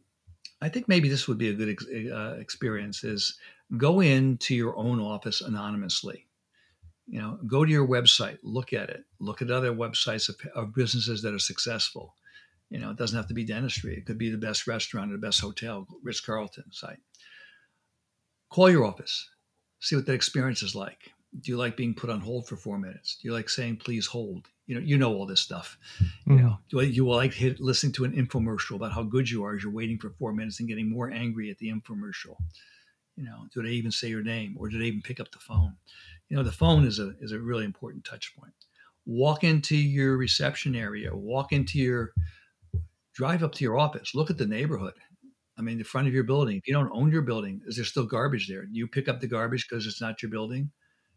[0.62, 3.36] I think maybe this would be a good ex- uh, experience is
[3.76, 6.28] go into your own office anonymously.
[7.08, 10.72] You know, go to your website, look at it, look at other websites of, of
[10.72, 12.14] businesses that are successful.
[12.70, 13.96] You know, it doesn't have to be dentistry.
[13.96, 17.00] It could be the best restaurant or the best hotel, Ritz Carlton site.
[18.48, 19.28] Call your office,
[19.80, 21.10] see what that experience is like.
[21.40, 23.18] Do you like being put on hold for four minutes?
[23.20, 24.48] Do you like saying please hold?
[24.66, 25.78] you know you know all this stuff.
[26.00, 26.46] You mm-hmm.
[26.46, 29.62] know do you like hit, listening to an infomercial about how good you are as
[29.62, 32.36] you're waiting for four minutes and getting more angry at the infomercial.
[33.16, 35.38] You know do they even say your name or do they even pick up the
[35.38, 35.76] phone?
[36.28, 38.54] You know the phone is a is a really important touch point.
[39.04, 42.12] Walk into your reception area walk into your
[43.14, 44.94] drive up to your office look at the neighborhood.
[45.58, 47.84] I mean the front of your building if you don't own your building is there
[47.84, 48.66] still garbage there?
[48.70, 50.70] You pick up the garbage because it's not your building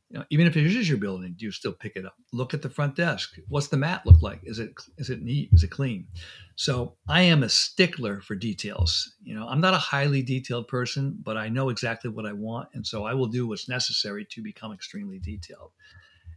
[0.10, 2.16] you know, even if it is your building, do you still pick it up?
[2.32, 3.38] Look at the front desk.
[3.48, 4.42] What's the mat look like?
[4.44, 5.50] Is it is it neat?
[5.52, 6.08] Is it clean?
[6.56, 9.16] So I am a stickler for details.
[9.24, 12.70] You know, I'm not a highly detailed person, but I know exactly what I want,
[12.74, 15.72] and so I will do what's necessary to become extremely detailed.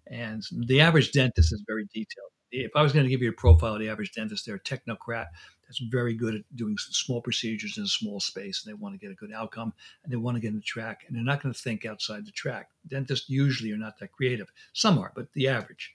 [0.06, 2.30] And the average dentist is very detailed.
[2.50, 4.60] If I was going to give you a profile of the average dentist, they're a
[4.60, 5.26] technocrat
[5.68, 8.98] that's very good at doing small procedures in a small space and they want to
[8.98, 11.42] get a good outcome and they want to get in the track and they're not
[11.42, 12.70] going to think outside the track.
[12.86, 14.50] Dentists usually are not that creative.
[14.72, 15.94] Some are, but the average.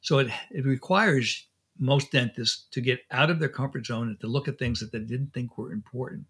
[0.00, 1.46] So it, it requires
[1.78, 4.90] most dentists to get out of their comfort zone and to look at things that
[4.90, 6.24] they didn't think were important.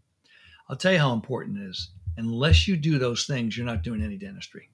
[0.68, 1.90] I'll tell you how important it is.
[2.16, 4.68] Unless you do those things, you're not doing any dentistry.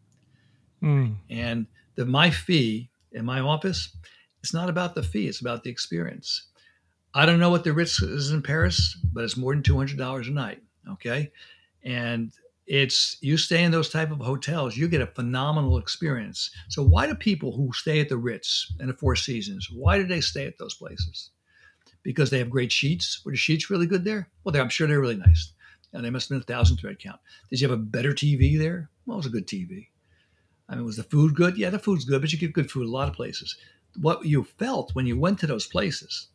[0.82, 1.16] Mm.
[1.28, 3.94] And the my fee in my office,
[4.42, 6.48] it's not about the fee, it's about the experience.
[7.16, 9.96] I don't know what the Ritz is in Paris, but it's more than two hundred
[9.96, 10.62] dollars a night.
[10.86, 11.32] Okay,
[11.82, 12.30] and
[12.66, 16.50] it's you stay in those type of hotels, you get a phenomenal experience.
[16.68, 20.06] So why do people who stay at the Ritz and the Four Seasons, why do
[20.06, 21.30] they stay at those places?
[22.02, 23.22] Because they have great sheets.
[23.24, 24.28] Were the sheets really good there?
[24.44, 25.52] Well, I'm sure they're really nice.
[25.94, 27.20] And they must have been a thousand thread count.
[27.48, 28.90] Did you have a better TV there?
[29.06, 29.88] Well, it was a good TV.
[30.68, 31.56] I mean, was the food good?
[31.56, 33.56] Yeah, the food's good, but you get good food a lot of places.
[34.02, 36.28] What you felt when you went to those places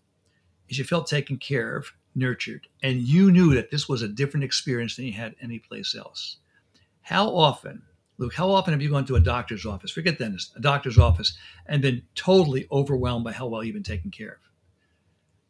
[0.78, 4.96] you felt taken care of, nurtured, and you knew that this was a different experience
[4.96, 6.38] than you had anyplace else.
[7.02, 7.82] How often,
[8.18, 11.38] Luke, how often have you gone to a doctor's office, forget dentist, a doctor's office,
[11.66, 14.52] and been totally overwhelmed by how well you've been taken care of?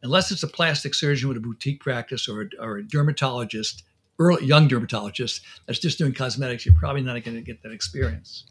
[0.03, 3.83] unless it's a plastic surgeon with a boutique practice or a, or a dermatologist,
[4.19, 8.45] early, young dermatologist that's just doing cosmetics, you're probably not going to get that experience.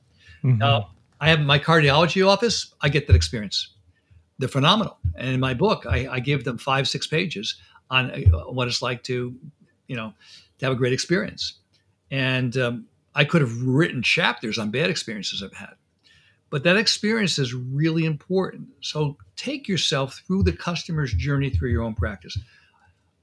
[0.44, 0.62] Mm-hmm.
[0.62, 0.82] Uh,
[1.20, 3.74] I have my cardiology office, I get that experience.
[4.40, 4.96] They're phenomenal.
[5.16, 7.56] And in my book, I, I give them five, six pages
[7.90, 9.36] on uh, what it's like to,
[9.86, 10.14] you know,
[10.58, 11.58] to have a great experience.
[12.10, 15.74] And um, I could have written chapters on bad experiences I've had.
[16.48, 18.68] But that experience is really important.
[18.80, 22.38] So take yourself through the customer's journey through your own practice.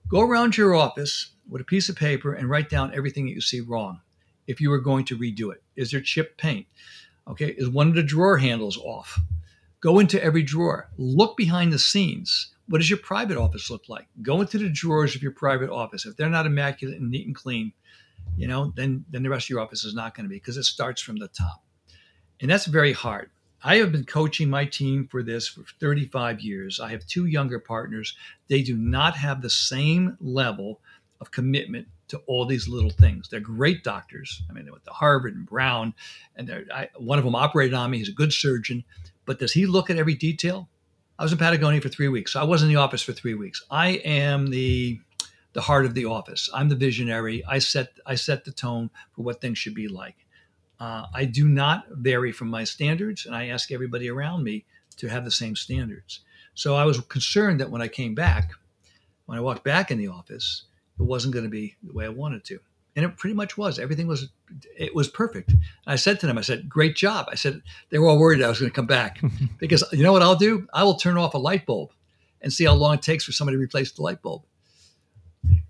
[0.07, 3.41] Go around your office with a piece of paper and write down everything that you
[3.41, 4.01] see wrong
[4.45, 5.63] if you were going to redo it.
[5.75, 6.67] Is there chipped paint?
[7.27, 9.19] Okay, is one of the drawer handles off?
[9.79, 10.89] Go into every drawer.
[10.97, 12.53] Look behind the scenes.
[12.67, 14.07] What does your private office look like?
[14.21, 16.05] Go into the drawers of your private office.
[16.05, 17.71] If they're not immaculate and neat and clean,
[18.35, 20.57] you know, then then the rest of your office is not going to be because
[20.57, 21.63] it starts from the top.
[22.41, 23.29] And that's very hard.
[23.63, 26.79] I have been coaching my team for this for 35 years.
[26.79, 28.15] I have two younger partners.
[28.47, 30.79] They do not have the same level
[31.19, 33.27] of commitment to all these little things.
[33.29, 34.43] They're great doctors.
[34.49, 35.93] I mean, they went to Harvard and Brown,
[36.35, 37.97] and they're I, one of them operated on me.
[37.97, 38.83] He's a good surgeon,
[39.27, 40.67] but does he look at every detail?
[41.19, 42.33] I was in Patagonia for three weeks.
[42.33, 43.63] So I was in the office for three weeks.
[43.69, 44.99] I am the
[45.53, 46.49] the heart of the office.
[46.53, 47.43] I'm the visionary.
[47.45, 50.15] I set I set the tone for what things should be like.
[50.79, 54.65] Uh, I do not vary from my standards, and I ask everybody around me
[54.97, 56.21] to have the same standards.
[56.53, 58.51] So I was concerned that when I came back,
[59.25, 60.63] when I walked back in the office,
[60.99, 62.59] it wasn't going to be the way I wanted to.
[62.97, 63.77] And it pretty much was.
[63.77, 64.29] Everything was
[64.75, 65.51] it was perfect.
[65.51, 68.41] And I said to them, I said, "Great job." I said they were all worried
[68.41, 69.21] I was going to come back
[69.59, 70.67] because you know what I'll do?
[70.73, 71.91] I will turn off a light bulb
[72.41, 74.43] and see how long it takes for somebody to replace the light bulb.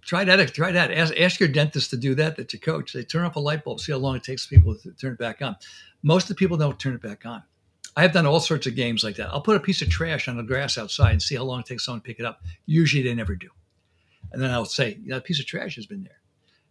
[0.01, 0.53] Try that.
[0.53, 0.89] Try that.
[0.89, 2.37] Ask, ask your dentist to do that.
[2.37, 2.93] That your coach.
[2.93, 5.19] They turn off a light bulb, see how long it takes people to turn it
[5.19, 5.57] back on.
[6.03, 7.43] Most of the people don't turn it back on.
[7.97, 9.29] I have done all sorts of games like that.
[9.31, 11.65] I'll put a piece of trash on the grass outside and see how long it
[11.65, 12.41] takes someone to pick it up.
[12.65, 13.49] Usually they never do.
[14.31, 16.16] And then I'll say, "Yeah, a piece of trash has been there.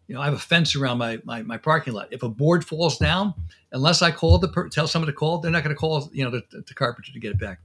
[0.09, 2.09] You know, I have a fence around my, my, my parking lot.
[2.13, 3.35] If a board falls down,
[3.73, 6.25] unless I call the per- tell someone to call, they're not going to call you
[6.25, 7.61] know the, the carpenter to get it back.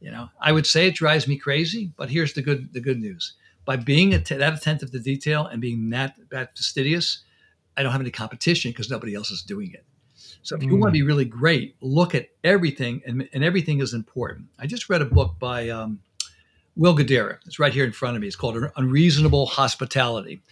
[0.00, 3.00] You know, I would say it drives me crazy, but here's the good the good
[3.00, 7.24] news by being att- that attentive to detail and being that, that fastidious,
[7.76, 9.84] I don't have any competition because nobody else is doing it.
[10.42, 10.80] So if you mm.
[10.80, 14.46] want to be really great, look at everything, and, and everything is important.
[14.58, 16.00] I just read a book by um,
[16.76, 17.38] Will Guidara.
[17.46, 18.26] It's right here in front of me.
[18.26, 20.42] It's called Unreasonable Hospitality.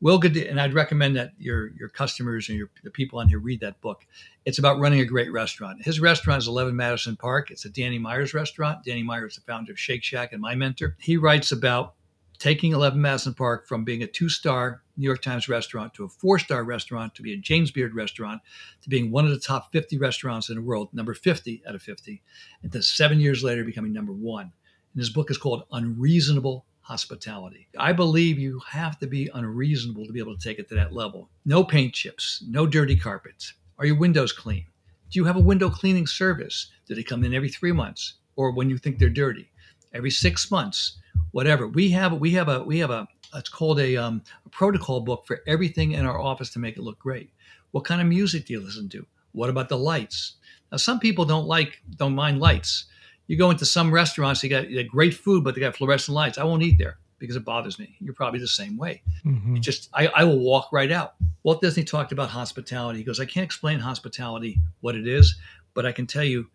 [0.00, 3.40] Will Guidara, and I'd recommend that your your customers and your the people on here
[3.40, 4.06] read that book.
[4.44, 5.82] It's about running a great restaurant.
[5.82, 7.50] His restaurant is 11 Madison Park.
[7.50, 8.84] It's a Danny Myers restaurant.
[8.84, 10.96] Danny Myers, the founder of Shake Shack and my mentor.
[11.00, 11.94] He writes about
[12.38, 16.08] taking 11 Madison Park from being a two star New York Times restaurant to a
[16.08, 18.40] four star restaurant to be a James Beard restaurant
[18.82, 21.82] to being one of the top 50 restaurants in the world, number 50 out of
[21.82, 22.22] 50,
[22.62, 24.52] and then seven years later becoming number one.
[24.92, 27.68] And his book is called Unreasonable Hospitality.
[27.78, 30.92] I believe you have to be unreasonable to be able to take it to that
[30.92, 31.28] level.
[31.44, 33.52] No paint chips, no dirty carpets.
[33.78, 34.64] Are your windows clean?
[35.10, 36.70] Do you have a window cleaning service?
[36.86, 39.50] Do they come in every three months or when you think they're dirty?
[39.92, 40.98] Every six months?
[41.32, 41.66] whatever.
[41.66, 45.26] We have we have a we have a it's called a, um, a protocol book
[45.26, 47.30] for everything in our office to make it look great.
[47.72, 49.06] What kind of music do you listen to?
[49.32, 50.36] What about the lights?
[50.72, 52.86] Now, some people don't like don't mind lights.
[53.28, 56.14] You go into some restaurants, they got, you got great food, but they got fluorescent
[56.14, 56.38] lights.
[56.38, 57.94] I won't eat there because it bothers me.
[58.00, 59.02] You're probably the same way.
[59.24, 59.56] Mm-hmm.
[59.60, 61.14] just I, I will walk right out.
[61.44, 62.98] Walt Disney talked about hospitality.
[62.98, 65.38] He goes, I can't explain hospitality what it is,
[65.74, 66.48] but I can tell you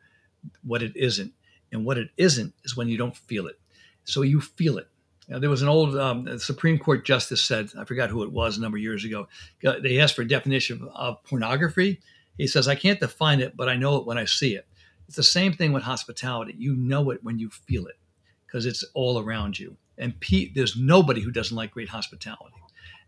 [0.64, 1.32] what it isn't.
[1.72, 3.58] And what it isn't is when you don't feel it
[4.06, 4.88] so you feel it.
[5.30, 8.58] Know, there was an old um, Supreme Court justice said, I forgot who it was
[8.58, 9.28] a number of years ago.
[9.62, 12.02] They asked for a definition of pornography.
[12.38, 14.68] He says, I can't define it, but I know it when I see it.
[15.08, 16.56] It's the same thing with hospitality.
[16.58, 17.98] You know it when you feel it
[18.46, 19.76] because it's all around you.
[19.98, 22.56] And Pete, there's nobody who doesn't like great hospitality.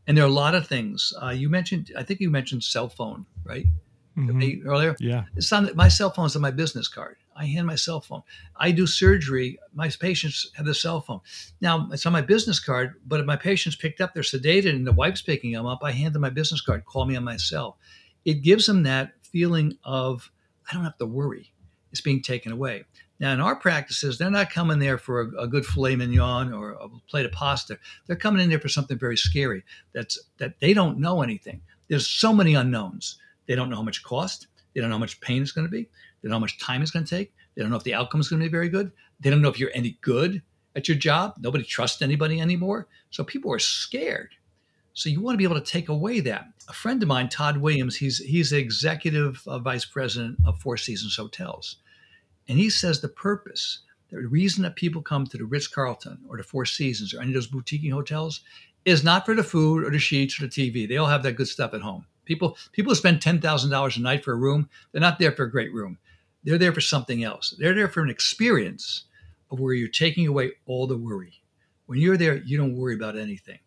[0.07, 1.13] And there are a lot of things.
[1.21, 3.65] Uh, you mentioned, I think you mentioned cell phone, right?
[4.17, 4.67] Mm-hmm.
[4.67, 4.95] Earlier?
[4.99, 5.25] Yeah.
[5.35, 7.17] It's on my cell phone's on my business card.
[7.35, 8.23] I hand my cell phone.
[8.55, 9.59] I do surgery.
[9.73, 11.19] My patients have the cell phone.
[11.59, 14.87] Now it's on my business card, but if my patients picked up, they're sedated, and
[14.87, 15.79] the wife's picking them up.
[15.83, 16.85] I hand them my business card.
[16.85, 17.77] Call me on my cell.
[18.23, 20.31] It gives them that feeling of
[20.69, 21.51] I don't have to worry.
[21.95, 22.83] It's being taken away.
[23.21, 26.71] Now in our practices, they're not coming there for a, a good filet mignon or
[26.71, 27.79] a plate of pasta.
[28.05, 29.63] They're coming in there for something very scary.
[29.93, 31.61] That's that they don't know anything.
[31.87, 33.17] There's so many unknowns.
[33.45, 34.47] They don't know how much cost.
[34.73, 35.83] They don't know how much pain it's going to be.
[35.83, 37.33] They don't know how much time it's going to take.
[37.55, 38.91] They don't know if the outcome is going to be very good.
[39.21, 40.41] They don't know if you're any good
[40.75, 41.35] at your job.
[41.39, 42.89] Nobody trusts anybody anymore.
[43.09, 44.35] So people are scared.
[44.91, 46.47] So you want to be able to take away that.
[46.67, 50.77] A friend of mine, Todd Williams, he's he's the executive uh, vice president of Four
[50.77, 51.77] Seasons Hotels,
[52.47, 53.79] and he says the purpose
[54.09, 57.31] The reason that people come to the Ritz Carlton or the Four Seasons or any
[57.31, 58.41] of those boutique hotels
[58.85, 60.87] is not for the food or the sheets or the TV.
[60.87, 62.05] They all have that good stuff at home.
[62.25, 64.69] People people spend ten thousand dollars a night for a room.
[64.91, 65.97] They're not there for a great room.
[66.43, 67.55] They're there for something else.
[67.57, 69.05] They're there for an experience
[69.51, 71.41] of where you're taking away all the worry.
[71.87, 73.59] When you're there, you don't worry about anything.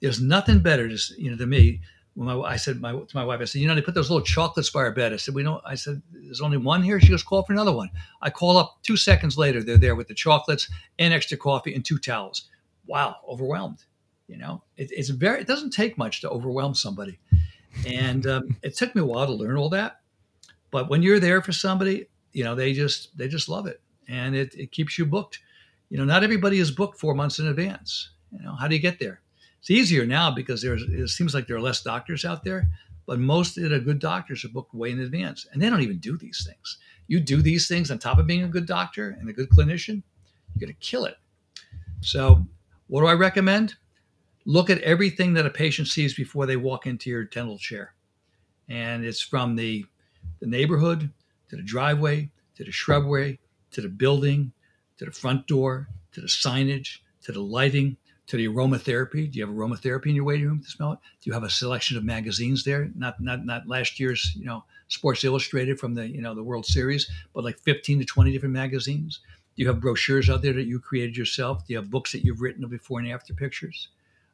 [0.00, 1.80] There's nothing better, to, you know, to me.
[2.16, 4.24] My, I said my, to my wife, I said, you know, they put those little
[4.24, 5.12] chocolates by our bed.
[5.12, 5.62] I said, we don't.
[5.64, 7.00] I said, there's only one here.
[7.00, 7.90] She goes, call for another one.
[8.20, 9.62] I call up two seconds later.
[9.62, 10.68] They're there with the chocolates
[10.98, 12.48] and extra coffee and two towels.
[12.86, 13.84] Wow, overwhelmed.
[14.26, 15.40] You know, it, it's very.
[15.40, 17.18] It doesn't take much to overwhelm somebody,
[17.84, 20.00] and um, it took me a while to learn all that.
[20.70, 24.36] But when you're there for somebody, you know, they just they just love it, and
[24.36, 25.40] it, it keeps you booked.
[25.88, 28.10] You know, not everybody is booked four months in advance.
[28.30, 29.20] You know, how do you get there?
[29.60, 32.68] It's easier now because there's it seems like there are less doctors out there,
[33.06, 35.98] but most of the good doctors are booked way in advance, and they don't even
[35.98, 36.78] do these things.
[37.08, 40.02] You do these things on top of being a good doctor and a good clinician,
[40.54, 41.16] you're going to kill it.
[42.00, 42.46] So,
[42.86, 43.74] what do I recommend?
[44.46, 47.94] Look at everything that a patient sees before they walk into your dental chair,
[48.68, 49.84] and it's from the
[50.40, 51.10] the neighborhood
[51.48, 53.38] to the driveway to the shrubbery
[53.72, 54.52] to the building
[54.98, 57.96] to the front door to the signage to the lighting
[58.30, 59.28] to the aromatherapy.
[59.28, 61.00] Do you have aromatherapy in your waiting room to smell it?
[61.20, 62.88] Do you have a selection of magazines there?
[62.94, 66.64] Not not not last year's you know Sports Illustrated from the you know the World
[66.64, 69.18] Series, but like 15 to 20 different magazines.
[69.56, 71.66] Do you have brochures out there that you created yourself?
[71.66, 73.88] Do you have books that you've written of before and after pictures?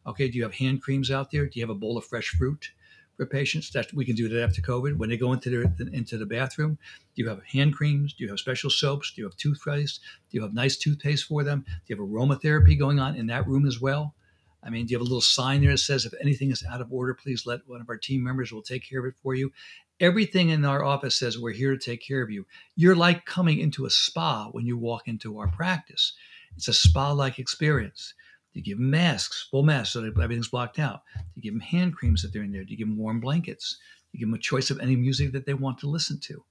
[0.06, 0.28] Okay.
[0.28, 1.46] Do you have hand creams out there?
[1.46, 2.72] Do you have a bowl of fresh fruit?
[3.16, 3.70] For patients.
[3.70, 4.96] That we can do that after COVID.
[4.96, 6.78] When they go into the into the bathroom,
[7.14, 8.12] do you have hand creams?
[8.12, 9.12] Do you have special soaps?
[9.12, 10.00] Do you have toothpaste?
[10.30, 11.64] Do you have nice toothpaste for them?
[11.66, 14.14] Do you have aromatherapy going on in that room as well?
[14.62, 16.80] I mean, do you have a little sign there that says if anything is out
[16.80, 19.34] of order, please let one of our team members will take care of it for
[19.34, 19.52] you.
[20.00, 22.44] Everything in our office says we're here to take care of you.
[22.74, 26.14] You're like coming into a spa when you walk into our practice.
[26.56, 28.12] It's a spa-like experience.
[28.56, 31.02] Do you give them masks, full masks, so that everything's blocked out?
[31.14, 32.64] Do you give them hand creams if they're in there?
[32.64, 33.76] Do you give them warm blankets?
[34.10, 36.42] Do you give them a choice of any music that they want to listen to?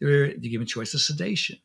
[0.00, 1.58] Do you give them a choice of sedation?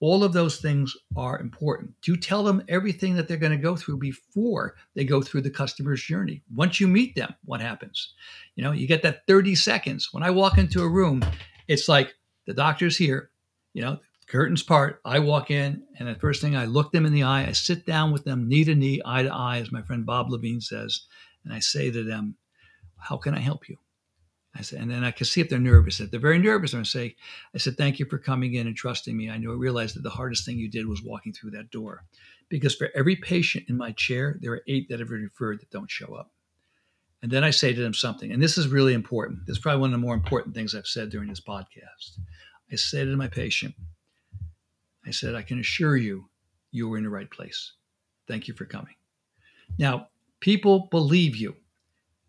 [0.00, 1.92] All of those things are important.
[2.00, 5.50] Do tell them everything that they're going to go through before they go through the
[5.50, 6.42] customer's journey?
[6.54, 8.14] Once you meet them, what happens?
[8.56, 10.08] You know, you get that 30 seconds.
[10.12, 11.22] When I walk into a room,
[11.68, 12.14] it's like
[12.46, 13.30] the doctor's here,
[13.74, 13.98] you know,
[14.32, 15.00] curtains part.
[15.04, 17.84] I walk in, and the first thing I look them in the eye, I sit
[17.84, 21.02] down with them knee to knee, eye to eye, as my friend Bob Levine says,
[21.44, 22.36] and I say to them,
[22.96, 23.76] "How can I help you?"
[24.54, 26.00] I said, and then I can see if they're nervous.
[26.00, 27.16] If they're very nervous, I'm going to say,
[27.54, 29.30] "I said, thank you for coming in and trusting me.
[29.30, 32.04] I know I realized that the hardest thing you did was walking through that door,
[32.48, 35.70] because for every patient in my chair, there are eight that have been referred that
[35.70, 36.32] don't show up."
[37.22, 39.46] And then I say to them something, and this is really important.
[39.46, 42.18] This is probably one of the more important things I've said during this podcast.
[42.70, 43.74] I say to my patient,
[45.06, 46.28] I said, I can assure you,
[46.70, 47.72] you were in the right place.
[48.28, 48.94] Thank you for coming.
[49.78, 50.08] Now,
[50.40, 51.56] people believe you.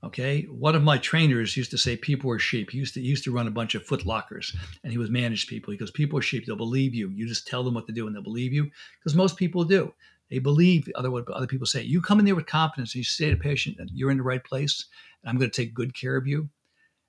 [0.04, 0.44] Okay.
[0.44, 2.72] One of my trainers used to say people are sheep.
[2.72, 5.10] He used to he used to run a bunch of foot lockers and he was
[5.10, 5.72] managed people.
[5.72, 7.10] He goes, People are sheep, they'll believe you.
[7.10, 8.70] You just tell them what to do and they'll believe you.
[9.00, 9.94] Because most people do.
[10.30, 11.84] They believe other what other people say.
[11.84, 14.18] You come in there with confidence and you say to the patient that you're in
[14.18, 14.88] the right place
[15.22, 16.50] and I'm going to take good care of you.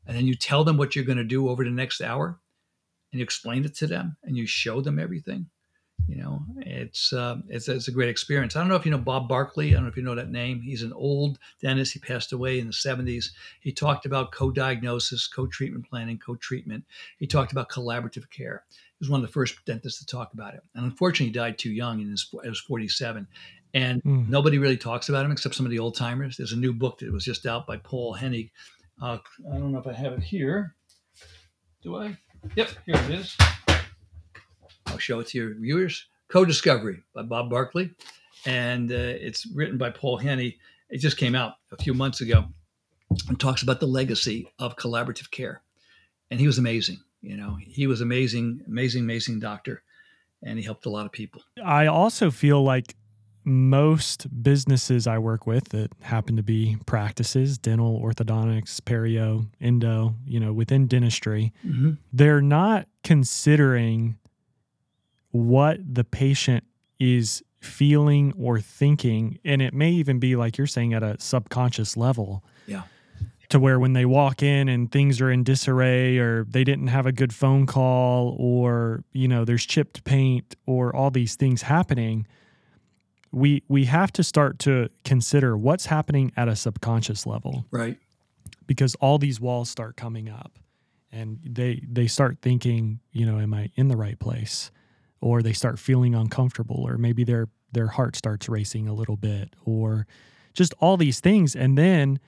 [0.07, 2.39] And then you tell them what you're going to do over the next hour
[3.11, 5.47] and you explain it to them and you show them everything
[6.07, 8.57] you know it's, uh, it's it's a great experience.
[8.57, 9.71] I don't know if you know bob barkley.
[9.71, 10.61] I don't know if you know that name.
[10.61, 11.93] He's an old dentist.
[11.93, 13.31] He passed away in the 70s
[13.61, 16.85] he talked about co-diagnosis co-treatment planning co-treatment.
[17.19, 18.65] He talked about collaborative care.
[18.71, 20.63] He was one of the first dentists to talk about it.
[20.75, 23.27] And unfortunately he died too young in his, he was 47
[23.73, 24.29] and mm.
[24.29, 26.99] nobody really talks about him except some of the old timers there's a new book
[26.99, 28.53] that was just out by paul henny.
[29.03, 29.19] Uh,
[29.53, 30.75] i don't know if i have it here.
[31.83, 32.17] Do i?
[32.55, 33.37] Yep here it is
[34.95, 36.07] I'll show it to your viewers.
[36.29, 37.91] Co-Discovery by Bob Barkley,
[38.47, 40.57] and uh, it's written by Paul Henny.
[40.89, 42.45] It just came out a few months ago,
[43.29, 45.63] and talks about the legacy of collaborative care.
[46.31, 47.01] And he was amazing.
[47.23, 49.83] You know, he was amazing, amazing, amazing doctor,
[50.45, 51.43] and he helped a lot of people.
[51.65, 52.95] I also feel like
[53.45, 60.41] most businesses I work with that happen to be practices, dental, orthodontics, perio, endo, you
[60.41, 61.93] know, within dentistry, mm-hmm.
[62.13, 64.19] they're not considering
[65.35, 66.63] what the patient
[67.01, 69.37] is feeling or thinking.
[69.45, 72.45] And it may even be, like you're saying, at a subconscious level.
[72.69, 72.83] Yeah.
[73.49, 77.07] To where when they walk in and things are in disarray or they didn't have
[77.07, 82.29] a good phone call or, you know, there's chipped paint or all these things happening,
[83.33, 87.67] we we have to start to consider what's happening at a subconscious level.
[87.73, 87.99] Right.
[88.69, 90.61] Because all these walls start coming up
[91.11, 94.71] and they they start thinking, you know, am I in the right place?
[95.25, 99.55] Or they start feeling uncomfortable or maybe their their heart starts racing a little bit
[99.65, 100.07] or
[100.53, 101.57] just all these things.
[101.57, 102.21] And then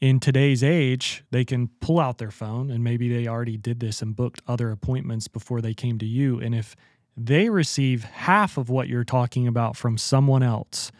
[0.00, 4.00] in today's age they can pull out their phone and maybe they already did this
[4.00, 6.40] and booked other appointments before they came to you.
[6.40, 6.74] And if
[7.14, 10.90] they receive half of what you're talking about from someone else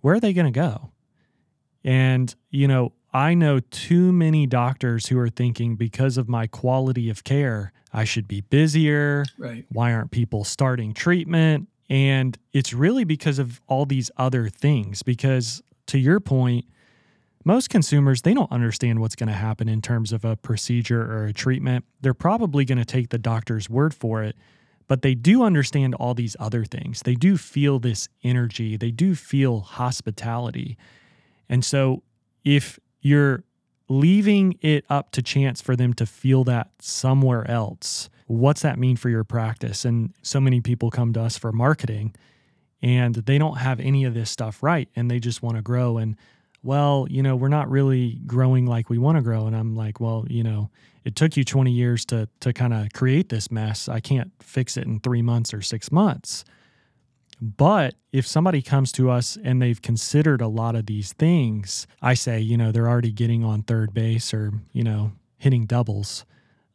[0.00, 0.90] where are they going to go?
[1.82, 7.08] And you know I know too many doctors who are thinking because of my quality
[7.08, 9.24] of care, I should be busier.
[9.38, 9.64] Right.
[9.70, 11.68] Why aren't people starting treatment?
[11.88, 15.04] And it's really because of all these other things.
[15.04, 16.64] Because to your point,
[17.44, 21.26] most consumers, they don't understand what's going to happen in terms of a procedure or
[21.26, 21.84] a treatment.
[22.00, 24.34] They're probably going to take the doctor's word for it,
[24.88, 27.02] but they do understand all these other things.
[27.02, 30.76] They do feel this energy, they do feel hospitality.
[31.48, 32.02] And so
[32.44, 33.44] if you're
[33.88, 38.08] leaving it up to chance for them to feel that somewhere else.
[38.26, 39.84] What's that mean for your practice?
[39.84, 42.14] And so many people come to us for marketing
[42.80, 45.98] and they don't have any of this stuff right and they just want to grow
[45.98, 46.16] and
[46.62, 50.00] well, you know, we're not really growing like we want to grow and I'm like,
[50.00, 50.70] well, you know,
[51.04, 53.86] it took you 20 years to to kind of create this mess.
[53.86, 56.42] I can't fix it in 3 months or 6 months.
[57.40, 62.14] But if somebody comes to us and they've considered a lot of these things, I
[62.14, 66.24] say, you know, they're already getting on third base or, you know, hitting doubles,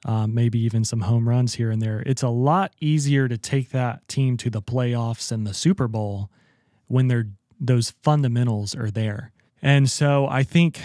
[0.06, 2.04] um, maybe even some home runs here and there.
[2.06, 6.30] It's a lot easier to take that team to the playoffs and the Super Bowl
[6.88, 7.28] when they're
[7.60, 9.32] those fundamentals are there.
[9.62, 10.80] And so I think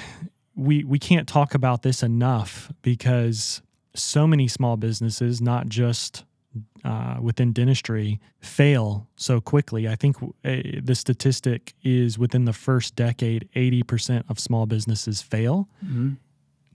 [0.56, 3.62] we we can't talk about this enough because
[3.94, 6.24] so many small businesses, not just
[6.84, 9.88] uh, within dentistry fail so quickly.
[9.88, 15.68] I think uh, the statistic is within the first decade, 80% of small businesses fail.
[15.84, 16.12] Mm-hmm.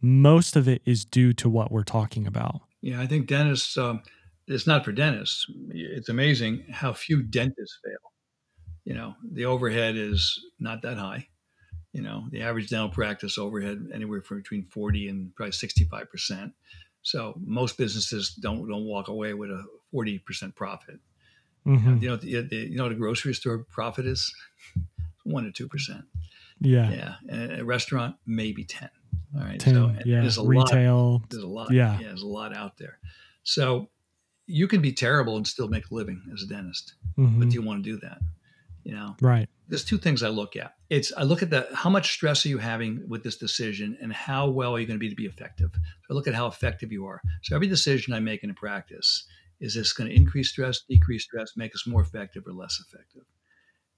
[0.02, 2.62] Most of it is due to what we're talking about.
[2.82, 4.02] Yeah, I think dentists, um,
[4.48, 5.46] it's not for dentists.
[5.70, 8.12] It's amazing how few dentists fail.
[8.86, 11.28] You know, the overhead is not that high.
[11.94, 16.52] You know, the average dental practice overhead anywhere from between 40 and probably 65%.
[17.02, 21.00] So most businesses don't don't walk away with a forty percent profit.
[21.66, 21.98] Mm-hmm.
[22.02, 24.34] You know, the, the, you know what a grocery store profit is
[25.24, 26.06] one to two percent.
[26.60, 27.16] Yeah, yeah.
[27.30, 28.90] And a restaurant maybe ten.
[29.36, 30.22] All right, 10, so yeah.
[30.22, 31.12] there's a retail.
[31.12, 31.72] Lot, there's a lot.
[31.72, 32.00] Yeah.
[32.00, 32.98] yeah, there's a lot out there.
[33.44, 33.90] So
[34.48, 37.40] you can be terrible and still make a living as a dentist, mm-hmm.
[37.40, 38.18] but do you want to do that?
[38.90, 39.48] You know, right?
[39.68, 40.74] There's two things I look at.
[40.90, 44.12] It's I look at the how much stress are you having with this decision, and
[44.12, 45.70] how well are you going to be to be effective.
[45.76, 47.22] So I look at how effective you are.
[47.44, 49.28] So every decision I make in a practice
[49.60, 53.26] is this going to increase stress, decrease stress, make us more effective or less effective?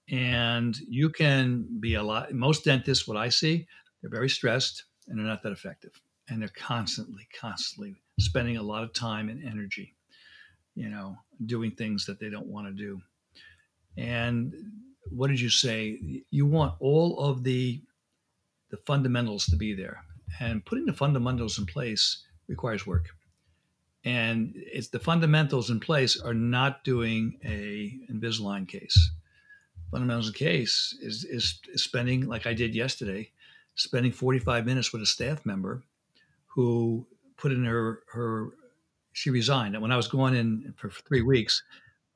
[0.09, 2.33] And you can be a lot.
[2.33, 3.67] Most dentists, what I see,
[4.01, 5.93] they're very stressed and they're not that effective,
[6.27, 9.95] and they're constantly, constantly spending a lot of time and energy,
[10.75, 11.15] you know,
[11.45, 12.99] doing things that they don't want to do
[13.97, 14.53] and
[15.09, 16.23] what did you say?
[16.29, 17.81] You want all of the
[18.69, 20.03] the fundamentals to be there,
[20.39, 23.09] and putting the fundamentals in place requires work.
[24.03, 29.11] And it's the fundamentals in place are not doing a Invisalign case.
[29.91, 33.29] Fundamentals in case is, is spending like I did yesterday,
[33.75, 35.83] spending 45 minutes with a staff member
[36.47, 37.05] who
[37.37, 38.53] put in her her
[39.13, 39.75] she resigned.
[39.75, 41.61] And when I was going in for three weeks,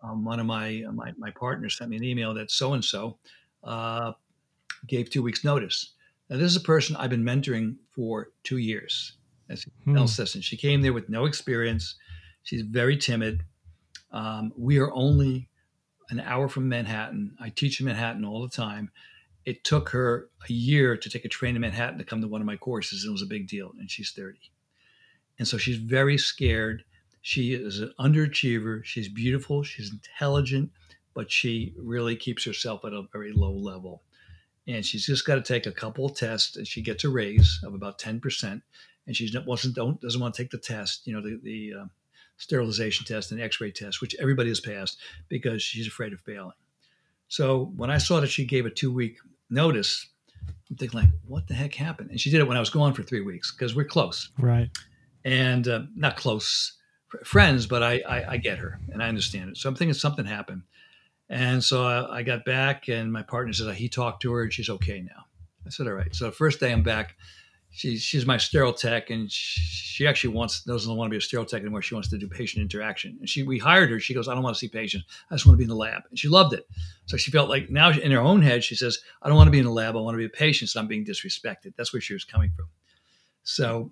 [0.06, 2.84] um, one of my, uh, my, my partners sent me an email that so and
[2.84, 3.18] so
[4.88, 5.94] gave two weeks notice.
[6.30, 9.14] Now this is a person I've been mentoring for two years
[9.50, 9.98] as hmm.
[9.98, 10.44] assistant.
[10.44, 11.96] She came there with no experience.
[12.44, 13.44] She's very timid.
[14.12, 15.50] Um, we are only
[16.10, 17.36] an hour from Manhattan.
[17.40, 18.92] I teach in Manhattan all the time.
[19.46, 22.42] It took her a year to take a train to Manhattan to come to one
[22.42, 23.04] of my courses.
[23.04, 23.72] And it was a big deal.
[23.80, 24.40] And she's 30.
[25.38, 26.84] And so she's very scared
[27.26, 28.86] she is an underachiever.
[28.86, 29.64] She's beautiful.
[29.64, 30.70] She's intelligent,
[31.16, 34.04] but she really keeps herself at a very low level.
[34.68, 37.60] And she's just got to take a couple of tests, and she gets a raise
[37.64, 38.62] of about ten percent.
[39.08, 41.86] And she wasn't don't doesn't want to take the test, you know, the the uh,
[42.38, 46.52] sterilization test and X-ray test, which everybody has passed because she's afraid of failing.
[47.28, 49.18] So when I saw that she gave a two-week
[49.50, 50.08] notice,
[50.70, 52.12] I'm thinking like, what the heck happened?
[52.12, 54.70] And she did it when I was gone for three weeks because we're close, right?
[55.24, 56.74] And uh, not close
[57.24, 59.58] friends, but I, I, I get her and I understand it.
[59.58, 60.64] So I'm thinking something happened.
[61.30, 64.54] And so I, I, got back, and my partner said he talked to her and
[64.54, 65.26] she's okay now.
[65.66, 66.14] I said, all right.
[66.14, 67.16] So the first day I'm back,
[67.72, 71.22] she's she's my sterile tech, and she, she actually wants doesn't want to be a
[71.22, 71.82] sterile tech anymore.
[71.82, 73.18] She wants to do patient interaction.
[73.20, 74.00] And she we hired her.
[74.00, 75.06] She goes, I don't want to see patients.
[75.32, 76.04] I just want to be in the lab.
[76.10, 76.68] And she loved it.
[77.08, 79.52] So she felt like now in her own head, she says, I don't want to
[79.52, 79.96] be in the lab.
[79.96, 80.70] I want to be a patient.
[80.70, 81.74] So I'm being disrespected.
[81.76, 82.70] That's where she was coming from.
[83.44, 83.92] So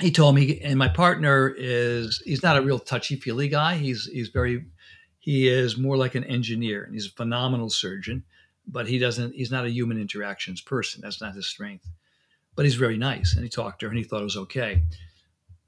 [0.00, 3.76] he told me, and my partner is he's not a real touchy feely guy.
[3.76, 4.66] He's he's very
[5.18, 8.24] He is more like an engineer, and he's a phenomenal surgeon,
[8.66, 9.34] but he doesn't.
[9.34, 11.00] He's not a human interactions person.
[11.02, 11.88] That's not his strength.
[12.54, 14.82] But he's very nice, and he talked to her, and he thought it was okay.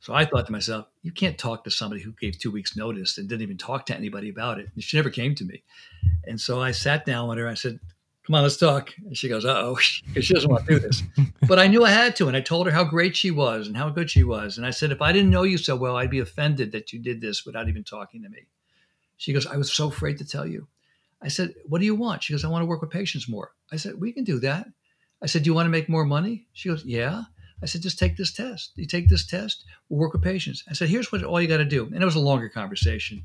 [0.01, 3.19] So I thought to myself, you can't talk to somebody who gave two weeks' notice
[3.19, 4.69] and didn't even talk to anybody about it.
[4.75, 5.63] And she never came to me.
[6.25, 7.45] And so I sat down with her.
[7.45, 7.81] And I said,
[8.27, 8.93] come on, let's talk.
[9.05, 11.03] And she goes, uh oh, because she doesn't want to do this.
[11.49, 12.29] but I knew I had to.
[12.29, 14.57] And I told her how great she was and how good she was.
[14.57, 16.99] And I said, if I didn't know you so well, I'd be offended that you
[16.99, 18.47] did this without even talking to me.
[19.17, 20.69] She goes, I was so afraid to tell you.
[21.23, 22.23] I said, what do you want?
[22.23, 23.53] She goes, I want to work with patients more.
[23.71, 24.67] I said, we can do that.
[25.23, 26.47] I said, do you want to make more money?
[26.55, 27.25] She goes, yeah.
[27.63, 28.73] I said, just take this test.
[28.77, 30.65] You take this test, we'll work with patients.
[30.71, 31.85] I said, here's what all you got to do.
[31.85, 33.23] And it was a longer conversation.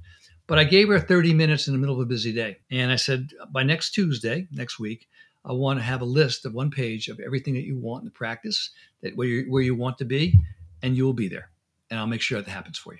[0.48, 2.58] But I gave her 30 minutes in the middle of a busy day.
[2.70, 5.08] And I said, by next Tuesday, next week,
[5.43, 8.06] I want to have a list of one page of everything that you want in
[8.06, 8.72] the practice,
[9.02, 10.39] that where you, where you want to be,
[10.82, 11.50] and you will be there.
[11.89, 13.00] And I'll make sure that happens for you.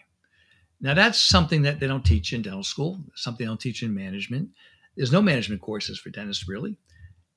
[0.82, 3.94] Now, that's something that they don't teach in dental school, something they don't teach in
[3.94, 4.50] management.
[4.96, 6.78] There's no management courses for dentists, really.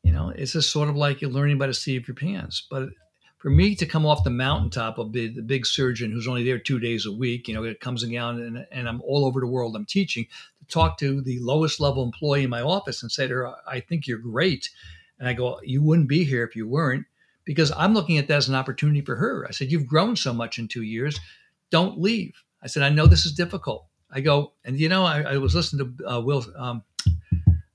[0.03, 2.67] You know, it's just sort of like you're learning by the seat of your pants.
[2.71, 2.91] But
[3.39, 6.59] for me to come off the mountaintop of the, the big surgeon who's only there
[6.59, 9.47] two days a week, you know, it comes down and, and I'm all over the
[9.47, 10.27] world, I'm teaching,
[10.59, 13.81] to talk to the lowest level employee in my office and say to her, I
[13.81, 14.69] think you're great.
[15.19, 17.07] And I go, You wouldn't be here if you weren't,
[17.45, 19.47] because I'm looking at that as an opportunity for her.
[19.47, 21.19] I said, You've grown so much in two years.
[21.71, 22.35] Don't leave.
[22.63, 23.87] I said, I know this is difficult.
[24.11, 26.83] I go, and you know, I, I was listening to uh, Will um,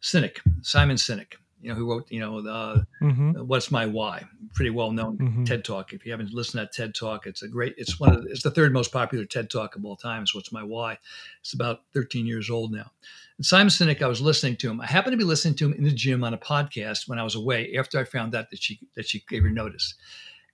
[0.01, 3.32] Simon Sinek, you know, who wrote, you know, the, mm-hmm.
[3.47, 5.43] "What's My Why," pretty well known mm-hmm.
[5.45, 5.93] TED Talk.
[5.93, 7.74] If you haven't listened to that TED Talk, it's a great.
[7.78, 10.24] It's one of the, it's the third most popular TED Talk of all time.
[10.24, 10.97] Is "What's My Why."
[11.39, 12.91] It's about 13 years old now.
[13.38, 14.82] And Simon Sinek, I was listening to him.
[14.82, 17.24] I happened to be listening to him in the gym on a podcast when I
[17.24, 19.95] was away after I found out that she that she gave her notice.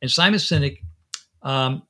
[0.02, 0.84] And Simon Sinek,
[1.42, 1.84] um,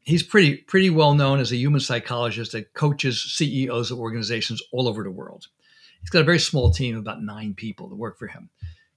[0.00, 4.88] he's pretty pretty well known as a human psychologist that coaches CEOs of organizations all
[4.88, 5.48] over the world.
[6.02, 8.50] He's got a very small team of about nine people that work for him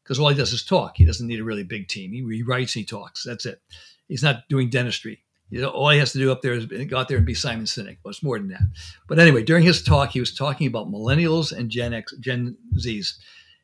[0.03, 0.97] because all he does is talk.
[0.97, 2.12] He doesn't need a really big team.
[2.12, 3.24] He, he writes, he talks.
[3.24, 3.62] That's it.
[4.08, 5.24] He's not doing dentistry.
[5.49, 7.36] You know, all he has to do up there is go out there and be
[7.36, 7.97] Simon Sinek.
[8.03, 8.64] Well, it's more than that.
[9.08, 13.14] But anyway, during his talk, he was talking about millennials and Gen X, Gen Zs.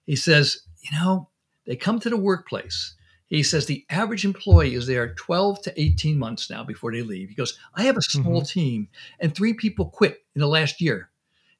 [0.05, 1.29] He says, you know,
[1.65, 2.95] they come to the workplace.
[3.27, 7.29] He says the average employee is there 12 to 18 months now before they leave.
[7.29, 8.59] He goes, I have a small mm-hmm.
[8.59, 8.87] team
[9.19, 11.09] and three people quit in the last year.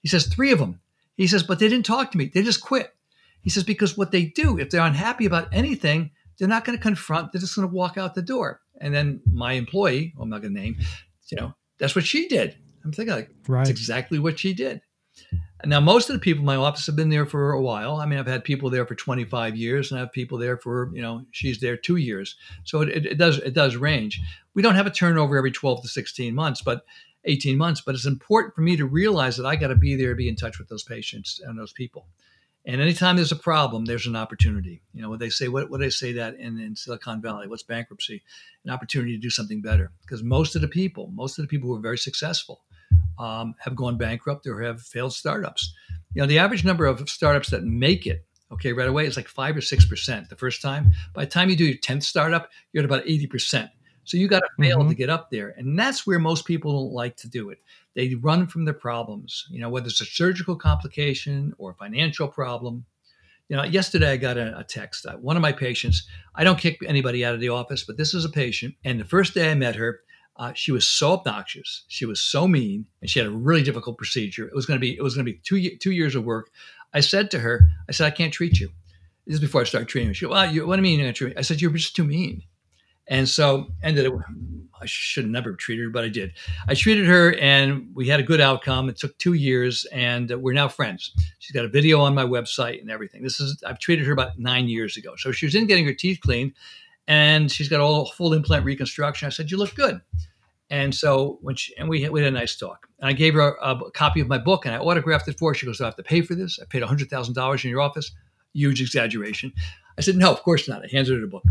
[0.02, 0.82] He says, three of them
[1.22, 2.32] he says, but they didn't talk to me.
[2.34, 2.96] They just quit.
[3.42, 6.10] He says, because what they do, if they're unhappy about anything,
[6.40, 8.60] they're not going to confront, they're just going to walk out the door.
[8.80, 10.78] And then my employee, I'm not going to name,
[11.32, 12.58] you know, that's what she did.
[12.84, 13.60] I'm thinking like, right.
[13.60, 14.82] that's exactly what she did.
[15.64, 17.98] Now most of the people in my office have been there for a while.
[17.98, 20.90] I mean, I've had people there for 25 years and I have people there for,
[20.92, 22.36] you know, she's there two years.
[22.64, 24.20] So it, it, it does, it does range.
[24.56, 26.84] We don't have a turnover every 12 to 16 months, but
[27.26, 27.82] 18 months.
[27.82, 30.36] But it's important for me to realize that I got to be there, be in
[30.36, 32.08] touch with those patients and those people.
[32.66, 34.84] And anytime there's a problem, there's an opportunity.
[34.94, 37.64] You know, what they say, what, what they say that in, in Silicon Valley, what's
[37.64, 38.22] bankruptcy?
[38.66, 39.92] An opportunity to do something better.
[40.02, 42.62] Because most of the people, most of the people who are very successful
[43.18, 45.74] um, have gone bankrupt or have failed startups.
[46.14, 49.28] You know, the average number of startups that make it, okay, right away is like
[49.28, 50.92] five or 6% the first time.
[51.14, 53.70] By the time you do your 10th startup, you're at about 80%.
[54.12, 54.90] So you got to fail mm-hmm.
[54.90, 55.56] to get up there.
[55.58, 57.60] And that's where most people don't like to do it.
[57.94, 62.28] They run from their problems, you know, whether it's a surgical complication or a financial
[62.28, 62.84] problem.
[63.48, 65.06] You know, yesterday I got a, a text.
[65.06, 68.14] Uh, one of my patients, I don't kick anybody out of the office, but this
[68.14, 68.76] is a patient.
[68.84, 70.02] And the first day I met her,
[70.36, 71.86] uh, she was so obnoxious.
[71.88, 74.46] She was so mean, and she had a really difficult procedure.
[74.46, 76.50] It was going to be it was going to be two two years of work.
[76.94, 78.72] I said to her, I said, I can't treat you.
[79.26, 80.14] This is before I started treating her.
[80.14, 81.38] She, well, you, what do you mean you treat me?
[81.38, 82.44] I said, you're just too mean.
[83.08, 84.14] And so ended it.
[84.82, 86.34] I should have never treated her, but I did.
[86.68, 88.90] I treated her, and we had a good outcome.
[88.90, 91.12] It took two years, and we're now friends.
[91.40, 93.22] She's got a video on my website and everything.
[93.22, 95.14] This is I've treated her about nine years ago.
[95.18, 96.54] So she was in getting her teeth cleaned,
[97.08, 99.28] and she's got all full implant reconstruction.
[99.28, 100.02] I said, "You look good."
[100.72, 103.58] And so when she, and we, we had a nice talk, and I gave her
[103.62, 105.54] a, a copy of my book, and I autographed it for her.
[105.54, 106.60] She goes, I have to pay for this?
[106.60, 108.12] I paid hundred thousand dollars in your office."
[108.54, 109.54] Huge exaggeration.
[109.98, 111.44] I said, "No, of course not." I handed her the book.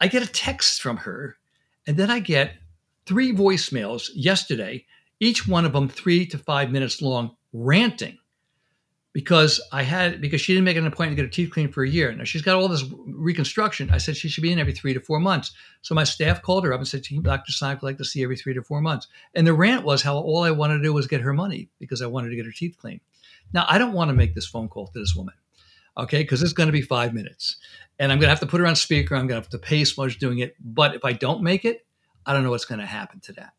[0.00, 1.36] I get a text from her,
[1.86, 2.54] and then I get
[3.06, 4.86] three voicemails yesterday,
[5.18, 8.18] each one of them three to five minutes long, ranting
[9.12, 11.82] because I had because she didn't make an appointment to get her teeth cleaned for
[11.82, 12.12] a year.
[12.12, 13.90] Now she's got all this reconstruction.
[13.90, 15.52] I said she should be in every three to four months.
[15.82, 17.52] So my staff called her up and said, Dr.
[17.52, 19.08] Sonick would like to see every three to four months.
[19.34, 22.02] And the rant was how all I wanted to do was get her money because
[22.02, 23.00] I wanted to get her teeth cleaned.
[23.52, 25.34] Now I don't want to make this phone call to this woman
[25.96, 26.22] okay?
[26.22, 27.56] Because it's going to be five minutes.
[27.98, 29.14] And I'm going to have to put her on speaker.
[29.14, 30.54] I'm going to have to so much doing it.
[30.58, 31.86] But if I don't make it,
[32.24, 33.52] I don't know what's going to happen to that.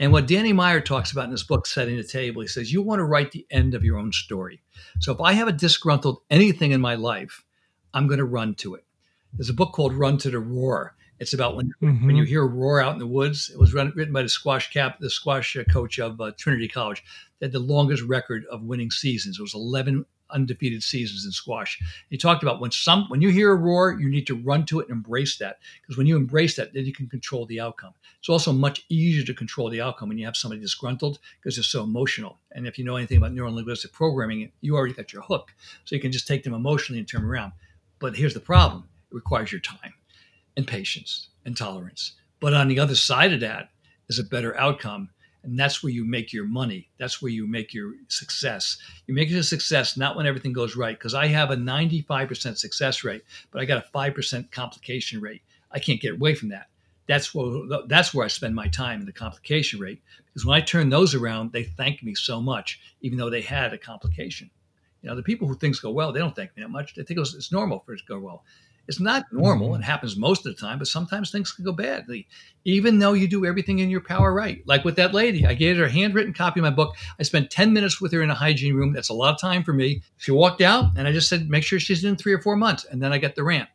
[0.00, 2.82] And what Danny Meyer talks about in his book, Setting the Table, he says, you
[2.82, 4.60] want to write the end of your own story.
[4.98, 7.44] So if I have a disgruntled anything in my life,
[7.92, 8.84] I'm going to run to it.
[9.32, 10.96] There's a book called Run to the Roar.
[11.20, 12.06] It's about when, mm-hmm.
[12.06, 13.50] when you hear a roar out in the woods.
[13.52, 17.04] It was run, written by the squash cap, the squash coach of uh, Trinity College.
[17.40, 19.38] Had the longest record of winning seasons.
[19.38, 20.04] It was 11
[20.34, 21.80] undefeated seasons in squash.
[22.10, 24.80] He talked about when some when you hear a roar, you need to run to
[24.80, 27.94] it and embrace that because when you embrace that, then you can control the outcome.
[28.18, 31.62] It's also much easier to control the outcome when you have somebody disgruntled because they're
[31.62, 32.40] so emotional.
[32.52, 35.54] And if you know anything about neurolinguistic programming, you already got your hook,
[35.84, 37.52] so you can just take them emotionally and turn around.
[37.98, 39.94] But here's the problem: it requires your time
[40.56, 42.12] and patience and tolerance.
[42.40, 43.70] But on the other side of that
[44.08, 45.10] is a better outcome
[45.44, 46.88] and that's where you make your money.
[46.98, 48.78] That's where you make your success.
[49.06, 52.56] You make it a success not when everything goes right because i have a 95%
[52.56, 55.42] success rate but i got a 5% complication rate.
[55.70, 56.68] I can't get away from that.
[57.06, 60.60] That's where that's where i spend my time in the complication rate because when i
[60.60, 64.50] turn those around they thank me so much even though they had a complication.
[65.02, 66.94] You know the people who things go well they don't thank me that much.
[66.94, 68.44] They think it's normal for it to go well
[68.86, 69.70] it's not normal.
[69.70, 69.82] Mm-hmm.
[69.82, 72.26] It happens most of the time, but sometimes things can go badly,
[72.64, 74.62] even though you do everything in your power right.
[74.66, 76.94] Like with that lady, I gave her a handwritten copy of my book.
[77.18, 78.92] I spent 10 minutes with her in a hygiene room.
[78.92, 80.02] That's a lot of time for me.
[80.18, 82.84] She walked out, and I just said, make sure she's in three or four months.
[82.84, 83.68] And then I get the rant.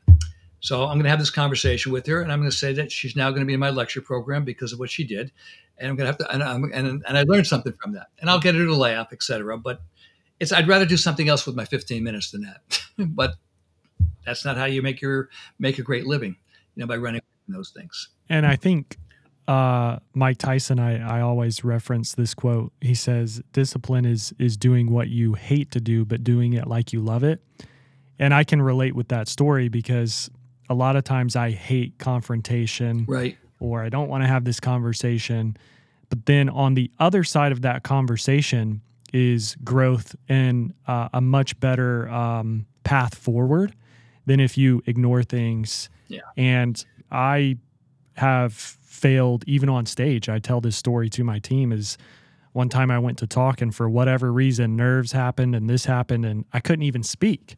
[0.61, 2.91] So I'm going to have this conversation with her, and I'm going to say that
[2.91, 5.31] she's now going to be in my lecture program because of what she did,
[5.77, 8.07] and I'm going to have to, and, I'm, and, and I learned something from that,
[8.19, 9.57] and I'll get her to laugh, etc.
[9.57, 9.81] But
[10.39, 12.81] it's I'd rather do something else with my 15 minutes than that.
[12.97, 13.35] but
[14.25, 16.35] that's not how you make your make a great living,
[16.75, 18.09] you know, by running those things.
[18.29, 18.97] And I think
[19.47, 22.71] uh, Mike Tyson, I, I always reference this quote.
[22.81, 26.93] He says, "Discipline is is doing what you hate to do, but doing it like
[26.93, 27.41] you love it."
[28.19, 30.29] And I can relate with that story because
[30.69, 33.37] a lot of times I hate confrontation, right?
[33.59, 35.57] Or I don't want to have this conversation.
[36.09, 38.81] But then on the other side of that conversation
[39.13, 43.73] is growth and uh, a much better um, path forward
[44.29, 45.89] than if you ignore things.
[46.07, 46.19] Yeah.
[46.37, 47.57] And I
[48.13, 50.29] have failed even on stage.
[50.29, 51.97] I tell this story to my team is
[52.51, 56.27] one time I went to talk and for whatever reason nerves happened and this happened
[56.27, 57.55] and I couldn't even speak.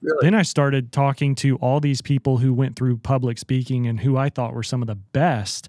[0.00, 0.18] Really?
[0.22, 4.16] Then I started talking to all these people who went through public speaking and who
[4.16, 5.68] I thought were some of the best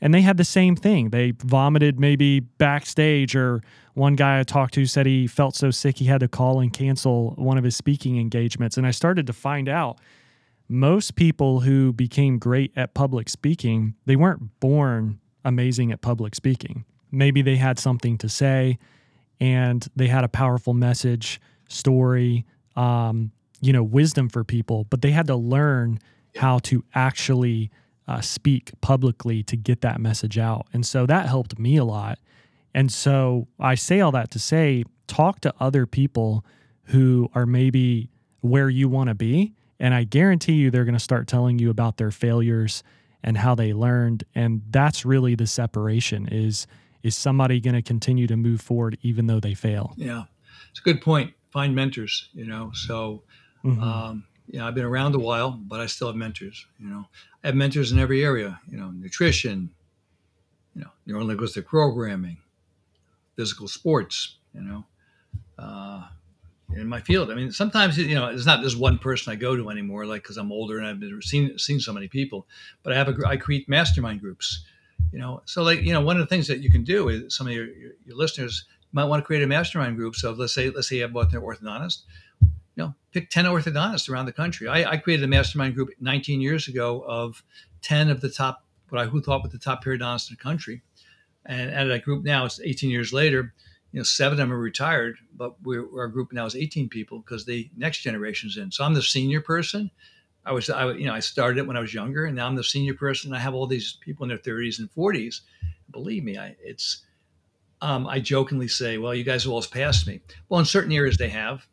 [0.00, 1.10] and they had the same thing.
[1.10, 3.62] They vomited maybe backstage, or
[3.94, 6.72] one guy I talked to said he felt so sick he had to call and
[6.72, 8.76] cancel one of his speaking engagements.
[8.76, 9.98] And I started to find out
[10.68, 16.84] most people who became great at public speaking, they weren't born amazing at public speaking.
[17.10, 18.78] Maybe they had something to say
[19.40, 22.44] and they had a powerful message, story,
[22.74, 23.30] um,
[23.60, 26.00] you know, wisdom for people, but they had to learn
[26.36, 27.70] how to actually
[28.08, 30.66] uh, speak publicly to get that message out.
[30.72, 32.18] And so that helped me a lot.
[32.74, 36.44] And so I say all that to say talk to other people
[36.84, 39.54] who are maybe where you want to be.
[39.80, 42.82] And I guarantee you they're going to start telling you about their failures
[43.22, 44.24] and how they learned.
[44.34, 46.66] And that's really the separation is
[47.02, 49.94] is somebody going to continue to move forward even though they fail?
[49.96, 50.24] Yeah,
[50.70, 51.34] it's a good point.
[51.52, 52.72] Find mentors, you know.
[52.74, 53.22] So,
[53.64, 53.80] mm-hmm.
[53.80, 56.66] um, know, I've been around a while, but I still have mentors.
[56.78, 57.04] You know,
[57.46, 58.60] have mentors in every area.
[58.68, 59.70] You know, nutrition,
[60.74, 62.38] you know, neurolinguistic programming,
[63.36, 64.36] physical sports.
[64.52, 64.84] You know,
[65.58, 66.06] uh,
[66.74, 67.30] in my field.
[67.30, 70.06] I mean, sometimes you know, it's not just one person I go to anymore.
[70.06, 72.46] Like because I'm older and I've been seen seen so many people.
[72.82, 74.64] But I have a I create mastermind groups.
[75.12, 77.34] You know, so like you know, one of the things that you can do is
[77.34, 80.16] some of your, your, your listeners might want to create a mastermind group.
[80.16, 82.02] So let's say let's say you have both an orthodontist
[82.76, 84.68] you know, pick 10 orthodontists around the country.
[84.68, 87.42] I, I, created a mastermind group 19 years ago of
[87.82, 90.82] 10 of the top, what I who thought were the top periodontists in the country.
[91.46, 93.54] And at that group now, it's 18 years later,
[93.92, 97.46] you know, seven of them are retired, but our group now is 18 people because
[97.46, 98.70] the next generation's in.
[98.70, 99.90] So I'm the senior person.
[100.44, 102.56] I was, I, you know, I started it when I was younger, and now I'm
[102.56, 103.32] the senior person.
[103.32, 105.40] I have all these people in their 30s and 40s.
[105.90, 107.04] Believe me, I, it's,
[107.80, 110.20] um, I jokingly say, well, you guys have all passed me.
[110.48, 111.66] Well, in certain areas they have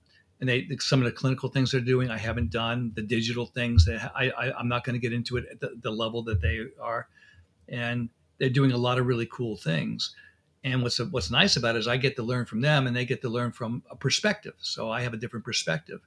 [0.43, 3.85] and they some of the clinical things they're doing I haven't done the digital things
[3.85, 6.41] that I, I am not going to get into it at the, the, level that
[6.41, 7.07] they are.
[7.69, 10.13] And they're doing a lot of really cool things.
[10.65, 13.05] And what's what's nice about it is I get to learn from them and they
[13.05, 14.55] get to learn from a perspective.
[14.59, 16.01] So I have a different perspective.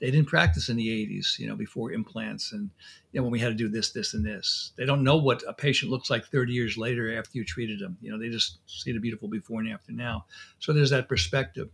[0.00, 2.70] They didn't practice in the 80s you know before implants and
[3.12, 4.72] you know when we had to do this this and this.
[4.76, 7.98] They don't know what a patient looks like 30 years later after you treated them.
[8.00, 10.26] You know they just see the beautiful before and after now.
[10.58, 11.68] So there's that perspective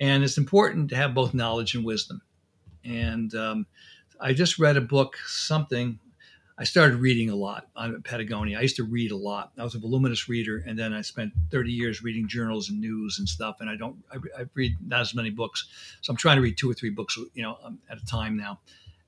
[0.00, 2.22] and it's important to have both knowledge and wisdom.
[2.84, 3.66] And um,
[4.20, 5.98] I just read a book, something
[6.58, 8.58] I started reading a lot on Patagonia.
[8.58, 9.52] I used to read a lot.
[9.58, 13.18] I was a voluminous reader, and then I spent 30 years reading journals and news
[13.18, 13.56] and stuff.
[13.60, 15.68] And I don't, I, I read not as many books,
[16.00, 18.38] so I'm trying to read two or three books, you know, um, at a time
[18.38, 18.60] now,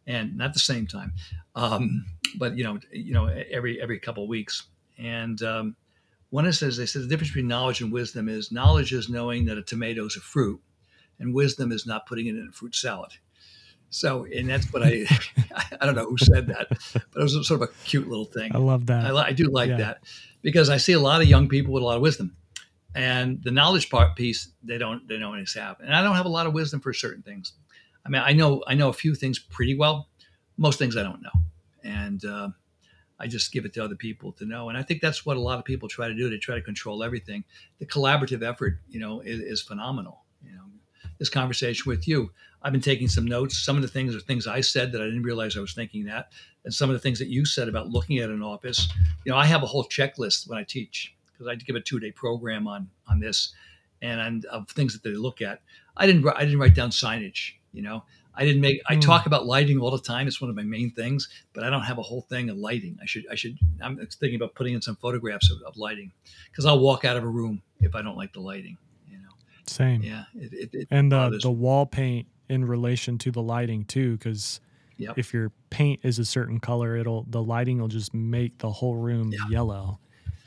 [0.06, 1.14] and not the same time,
[1.54, 2.04] um,
[2.36, 4.64] but you know, you know, every every couple of weeks.
[4.98, 5.76] And um,
[6.28, 9.46] one it says they said the difference between knowledge and wisdom is knowledge is knowing
[9.46, 10.60] that a tomato is a fruit,
[11.18, 13.12] and wisdom is not putting it in a fruit salad.
[13.90, 15.06] So, and that's what I,
[15.80, 18.54] I don't know who said that, but it was sort of a cute little thing.
[18.54, 19.14] I love that.
[19.14, 19.76] I, I do like yeah.
[19.78, 19.98] that
[20.42, 22.36] because I see a lot of young people with a lot of wisdom
[22.94, 25.78] and the knowledge part piece, they don't, they don't always have.
[25.80, 27.52] And I don't have a lot of wisdom for certain things.
[28.04, 30.08] I mean, I know, I know a few things pretty well.
[30.56, 31.30] Most things I don't know.
[31.84, 32.48] And, uh,
[33.20, 34.68] I just give it to other people to know.
[34.68, 36.30] And I think that's what a lot of people try to do.
[36.30, 37.44] They try to control everything.
[37.78, 40.24] The collaborative effort, you know, is, is phenomenal.
[40.44, 40.62] You know,
[41.18, 42.30] this conversation with you,
[42.62, 43.58] I've been taking some notes.
[43.58, 46.04] Some of the things are things I said that I didn't realize I was thinking
[46.06, 46.32] that,
[46.64, 48.88] and some of the things that you said about looking at an office.
[49.24, 52.00] You know, I have a whole checklist when I teach because I give a two
[52.00, 53.54] day program on on this,
[54.02, 55.60] and, and of things that they look at.
[55.96, 57.52] I didn't I didn't write down signage.
[57.72, 58.02] You know,
[58.34, 58.80] I didn't make.
[58.88, 59.28] I talk hmm.
[59.28, 60.28] about lighting all the time.
[60.28, 62.96] It's one of my main things, but I don't have a whole thing of lighting.
[63.02, 63.26] I should.
[63.30, 63.58] I should.
[63.80, 66.12] I'm thinking about putting in some photographs of, of lighting
[66.50, 68.78] because I'll walk out of a room if I don't like the lighting.
[69.68, 69.74] You.
[69.74, 70.02] Same.
[70.02, 70.24] Yeah.
[70.34, 74.60] It, it, it and the the wall paint in relation to the lighting too because
[74.96, 75.18] yep.
[75.18, 78.96] if your paint is a certain color it'll the lighting will just make the whole
[78.96, 79.38] room yeah.
[79.50, 79.98] yellow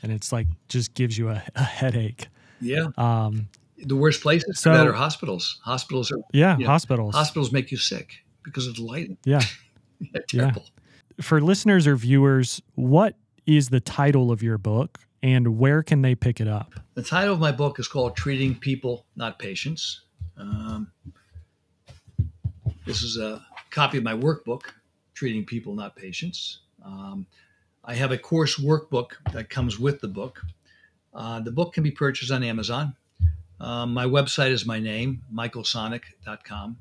[0.02, 2.28] and it's like just gives you a, a headache
[2.60, 3.48] yeah um
[3.78, 7.70] the worst places so, for that are hospitals hospitals are yeah hospitals know, hospitals make
[7.70, 9.42] you sick because of the lighting yeah
[10.32, 10.52] yeah
[11.20, 13.16] for listeners or viewers what
[13.46, 17.34] is the title of your book and where can they pick it up the title
[17.34, 20.02] of my book is called treating people not patients
[20.36, 20.90] um,
[22.84, 24.62] this is a copy of my workbook,
[25.14, 26.60] Treating People, Not Patients.
[26.84, 27.26] Um,
[27.84, 30.42] I have a course workbook that comes with the book.
[31.14, 32.94] Uh, the book can be purchased on Amazon.
[33.60, 36.76] Um, my website is my name, michaelsonick.com.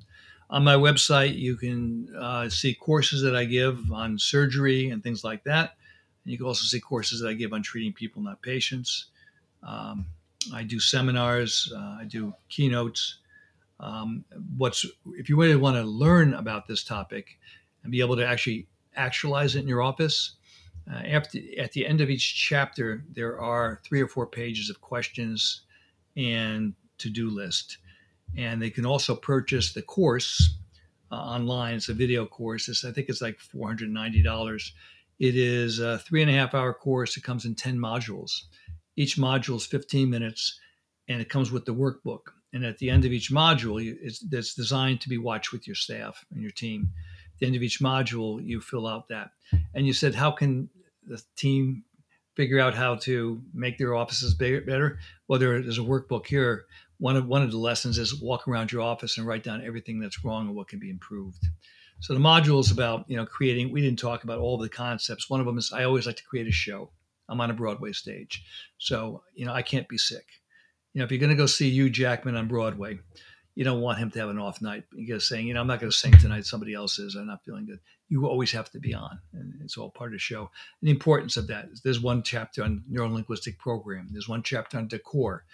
[0.50, 5.24] On my website, you can uh, see courses that I give on surgery and things
[5.24, 5.76] like that.
[6.24, 9.08] And you can also see courses that I give on treating people, not patients.
[9.64, 10.06] Um,
[10.54, 13.20] I do seminars, uh, I do keynotes,
[13.82, 14.24] um,
[14.58, 14.86] what's
[15.18, 17.40] if you really want to learn about this topic
[17.84, 20.36] and be able to actually actualize it in your office
[20.90, 24.82] uh, after, at the end of each chapter there are three or four pages of
[24.82, 25.62] questions
[26.16, 27.78] and to-do list.
[28.38, 30.58] And they can also purchase the course
[31.12, 31.76] uh, online.
[31.76, 32.70] It's a video course.
[32.70, 34.72] It's, i think it's like $490
[35.22, 38.32] it is a three and a half hour course it comes in 10 modules
[38.98, 40.60] each module is 15 minutes
[41.08, 44.54] and it comes with the workbook and at the end of each module, it's, it's
[44.54, 46.90] designed to be watched with your staff and your team.
[47.34, 49.32] At the end of each module, you fill out that.
[49.74, 50.70] And you said, how can
[51.06, 51.84] the team
[52.36, 55.00] figure out how to make their offices better?
[55.28, 56.66] Well, there's a workbook here.
[56.98, 60.00] One of one of the lessons is walk around your office and write down everything
[60.00, 61.44] that's wrong and what can be improved.
[62.02, 63.72] So the module is about you know creating.
[63.72, 65.30] We didn't talk about all the concepts.
[65.30, 66.91] One of them is I always like to create a show.
[67.30, 68.43] I'm on a Broadway stage,
[68.78, 70.26] so you know I can't be sick
[70.93, 72.99] you know, if you're going to go see Hugh Jackman on Broadway,
[73.56, 74.84] you don't want him to have an off night.
[74.93, 76.45] You are saying, you know, I'm not going to sing tonight.
[76.45, 77.16] Somebody else is.
[77.16, 77.80] I'm not feeling good.
[78.10, 80.41] You always have to be on, and it's all part of the show.
[80.41, 84.10] And the importance of that is there's one chapter on neurolinguistic program.
[84.12, 85.45] There's one chapter on decor.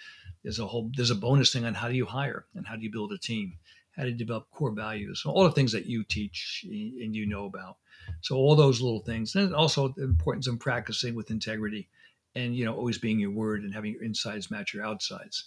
[0.42, 0.90] There's a whole.
[0.96, 3.18] There's a bonus thing on how do you hire and how do you build a
[3.18, 3.54] team,
[3.98, 5.24] how to develop core values.
[5.26, 7.76] All the things that you teach and you know about.
[8.22, 11.88] So all those little things, and also the importance of practicing with integrity
[12.34, 15.44] and you know always being your word and having your insides match your outsides.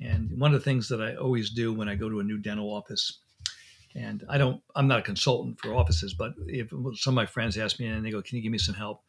[0.00, 2.38] And one of the things that i always do when i go to a new
[2.38, 3.18] dental office
[3.94, 7.58] and i don't i'm not a consultant for offices but if some of my friends
[7.58, 9.02] ask me and they go can you give me some help?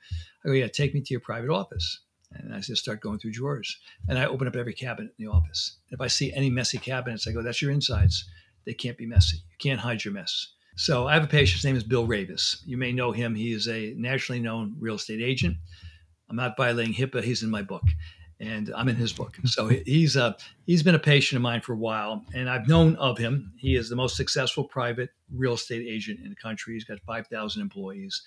[0.43, 2.01] I go yeah take me to your private office.
[2.36, 3.77] And i just start going through drawers.
[4.07, 5.77] And i open up every cabinet in the office.
[5.89, 8.25] If i see any messy cabinets i go that's your insides
[8.66, 11.66] they can't be messy you can't hide your mess so i have a patient his
[11.66, 15.22] name is bill raveis you may know him he is a nationally known real estate
[15.22, 15.55] agent
[16.34, 17.24] I'm not violating HIPAA.
[17.24, 17.84] He's in my book,
[18.39, 19.38] and I'm in his book.
[19.45, 20.36] So he's a
[20.66, 23.53] he's been a patient of mine for a while, and I've known of him.
[23.55, 26.74] He is the most successful private real estate agent in the country.
[26.74, 28.24] He's got 5,000 employees.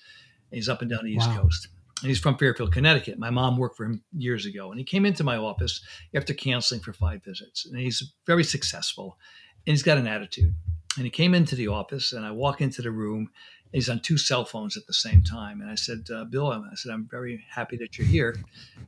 [0.53, 1.43] he's up and down the East wow.
[1.43, 1.69] Coast.
[2.03, 3.19] And he's from Fairfield, Connecticut.
[3.19, 5.81] My mom worked for him years ago, and he came into my office
[6.15, 7.67] after canceling for five visits.
[7.67, 9.19] And he's very successful,
[9.67, 10.55] and he's got an attitude.
[10.97, 13.31] And he came into the office, and I walk into the room,
[13.73, 15.61] he's on two cell phones at the same time.
[15.61, 18.37] And I said, uh, Bill, I said, I'm very happy that you're here.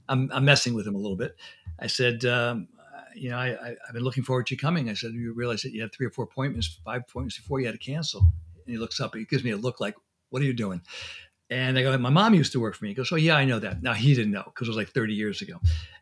[0.08, 1.36] I'm, I'm messing with him a little bit.
[1.78, 2.68] I said, um,
[3.14, 4.88] you know, I, have been looking forward to you coming.
[4.88, 7.66] I said, you realize that you had three or four appointments, five appointments before you
[7.66, 8.20] had to cancel.
[8.20, 9.96] And he looks up, he gives me a look like,
[10.30, 10.82] what are you doing?
[11.50, 12.90] And I go, my mom used to work for me.
[12.90, 13.82] He goes, oh yeah, I know that.
[13.82, 15.58] Now he didn't know because it was like 30 years ago.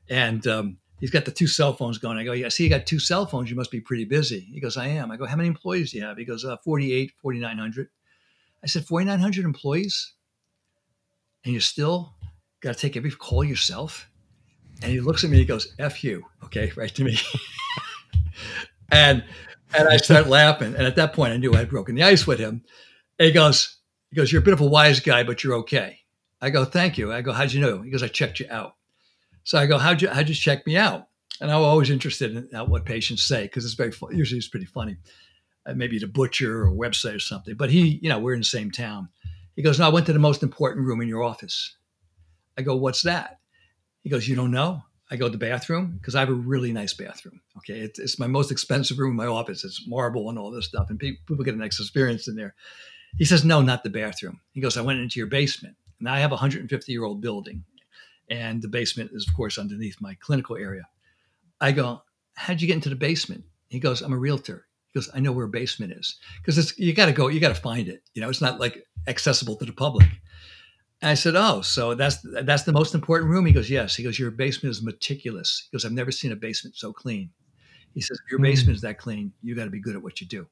[0.09, 2.19] And um, he's got the two cell phones going.
[2.19, 3.51] I go, yeah, see, you got two cell phones.
[3.51, 4.41] You must be pretty busy.
[4.41, 5.11] He goes, I am.
[5.11, 6.17] I go, how many employees do you have?
[6.17, 7.89] He goes, uh, 48, 4,900.
[8.63, 10.15] I said, 4,900 employees?
[11.45, 12.15] And you still
[12.61, 14.09] got to take every call yourself?
[14.83, 16.25] And he looks at me, he goes, F you.
[16.45, 17.19] Okay, right to me.
[18.93, 19.25] and
[19.75, 20.75] and I start laughing.
[20.75, 22.63] And at that point, I knew I had broken the ice with him.
[23.19, 23.79] And he goes,
[24.11, 26.01] he goes, you're a bit of a wise guy, but you're okay.
[26.41, 27.13] I go, thank you.
[27.13, 27.83] I go, how'd you know?
[27.83, 28.75] He goes, I checked you out.
[29.47, 31.07] So I go, how'd you, how'd you check me out?
[31.41, 34.97] And I'm always interested in what patients say because it's very usually it's pretty funny.
[35.65, 37.55] Uh, maybe the butcher or website or something.
[37.55, 39.09] But he, you know, we're in the same town.
[39.55, 41.77] He goes, no, I went to the most important room in your office.
[42.59, 43.39] I go, what's that?
[44.03, 44.83] He goes, you don't know?
[45.13, 47.41] I go to the bathroom because I have a really nice bathroom.
[47.59, 49.65] Okay, it's, it's, my most expensive room in my office.
[49.65, 52.57] It's marble and all this stuff, and people get an experience in there.
[53.17, 56.19] He says, "No, not the bathroom." He goes, "I went into your basement, and I
[56.19, 57.63] have a 150 year old building,
[58.31, 60.89] and the basement is, of course, underneath my clinical area."
[61.61, 62.03] I go,
[62.35, 65.33] "How'd you get into the basement?" He goes, "I'm a realtor." He goes, "I know
[65.33, 68.03] where a basement is because it's you got to go, you got to find it.
[68.15, 70.09] You know, it's not like accessible to the public."
[71.03, 74.03] And I said, "Oh, so that's that's the most important room." He goes, "Yes." He
[74.03, 77.31] goes, "Your basement is meticulous." He goes, "I've never seen a basement so clean."
[77.93, 78.77] He says, "If your basement mm.
[78.77, 80.47] is that clean, you got to be good at what you do."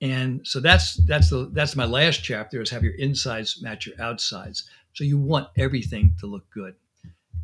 [0.00, 4.00] And so that's that's the that's my last chapter is have your insides match your
[4.00, 4.68] outsides.
[4.92, 6.74] So you want everything to look good.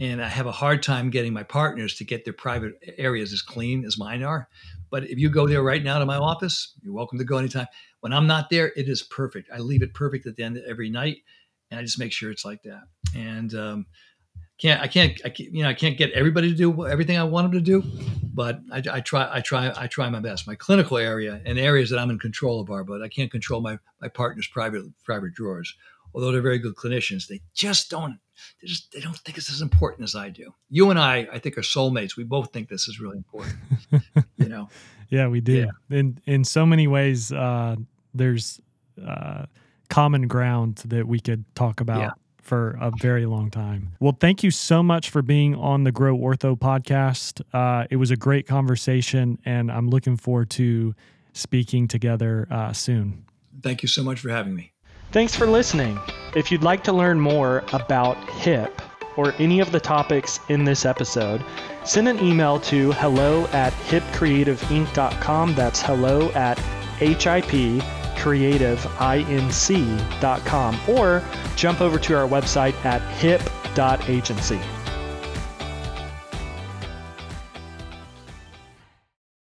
[0.00, 3.42] And I have a hard time getting my partners to get their private areas as
[3.42, 4.48] clean as mine are.
[4.90, 7.66] But if you go there right now to my office, you're welcome to go anytime.
[8.00, 9.50] When I'm not there, it is perfect.
[9.54, 11.18] I leave it perfect at the end of every night
[11.70, 12.82] and I just make sure it's like that.
[13.14, 13.86] And um,
[14.58, 17.24] can't I can't I can't, you know I can't get everybody to do everything I
[17.24, 17.82] want them to do,
[18.22, 20.46] but I, I, try I try I try my best.
[20.46, 23.60] My clinical area and areas that I'm in control of are, but I can't control
[23.60, 25.74] my my partner's private private drawers.
[26.12, 28.18] Although they're very good clinicians, they just don't
[28.60, 30.54] they just they don't think it's as important as I do.
[30.68, 32.16] You and I, I think, are soulmates.
[32.16, 33.56] We both think this is really important.
[34.36, 34.68] you know.
[35.12, 35.66] Yeah, we do.
[35.90, 35.98] Yeah.
[35.98, 37.74] In in so many ways, uh,
[38.14, 38.60] there's.
[39.04, 39.46] Uh,
[39.90, 42.10] common ground that we could talk about yeah.
[42.40, 43.92] for a very long time.
[44.00, 47.42] Well, thank you so much for being on the Grow Ortho podcast.
[47.52, 50.94] Uh, it was a great conversation, and I'm looking forward to
[51.34, 53.26] speaking together uh, soon.
[53.62, 54.72] Thank you so much for having me.
[55.12, 55.98] Thanks for listening.
[56.36, 58.80] If you'd like to learn more about HIP
[59.16, 61.44] or any of the topics in this episode,
[61.84, 65.54] send an email to hello at hipcreativeinc.com.
[65.56, 66.60] That's hello at
[66.98, 67.82] HIP
[68.20, 71.24] creativeinc.com or
[71.56, 74.60] jump over to our website at hip.agency.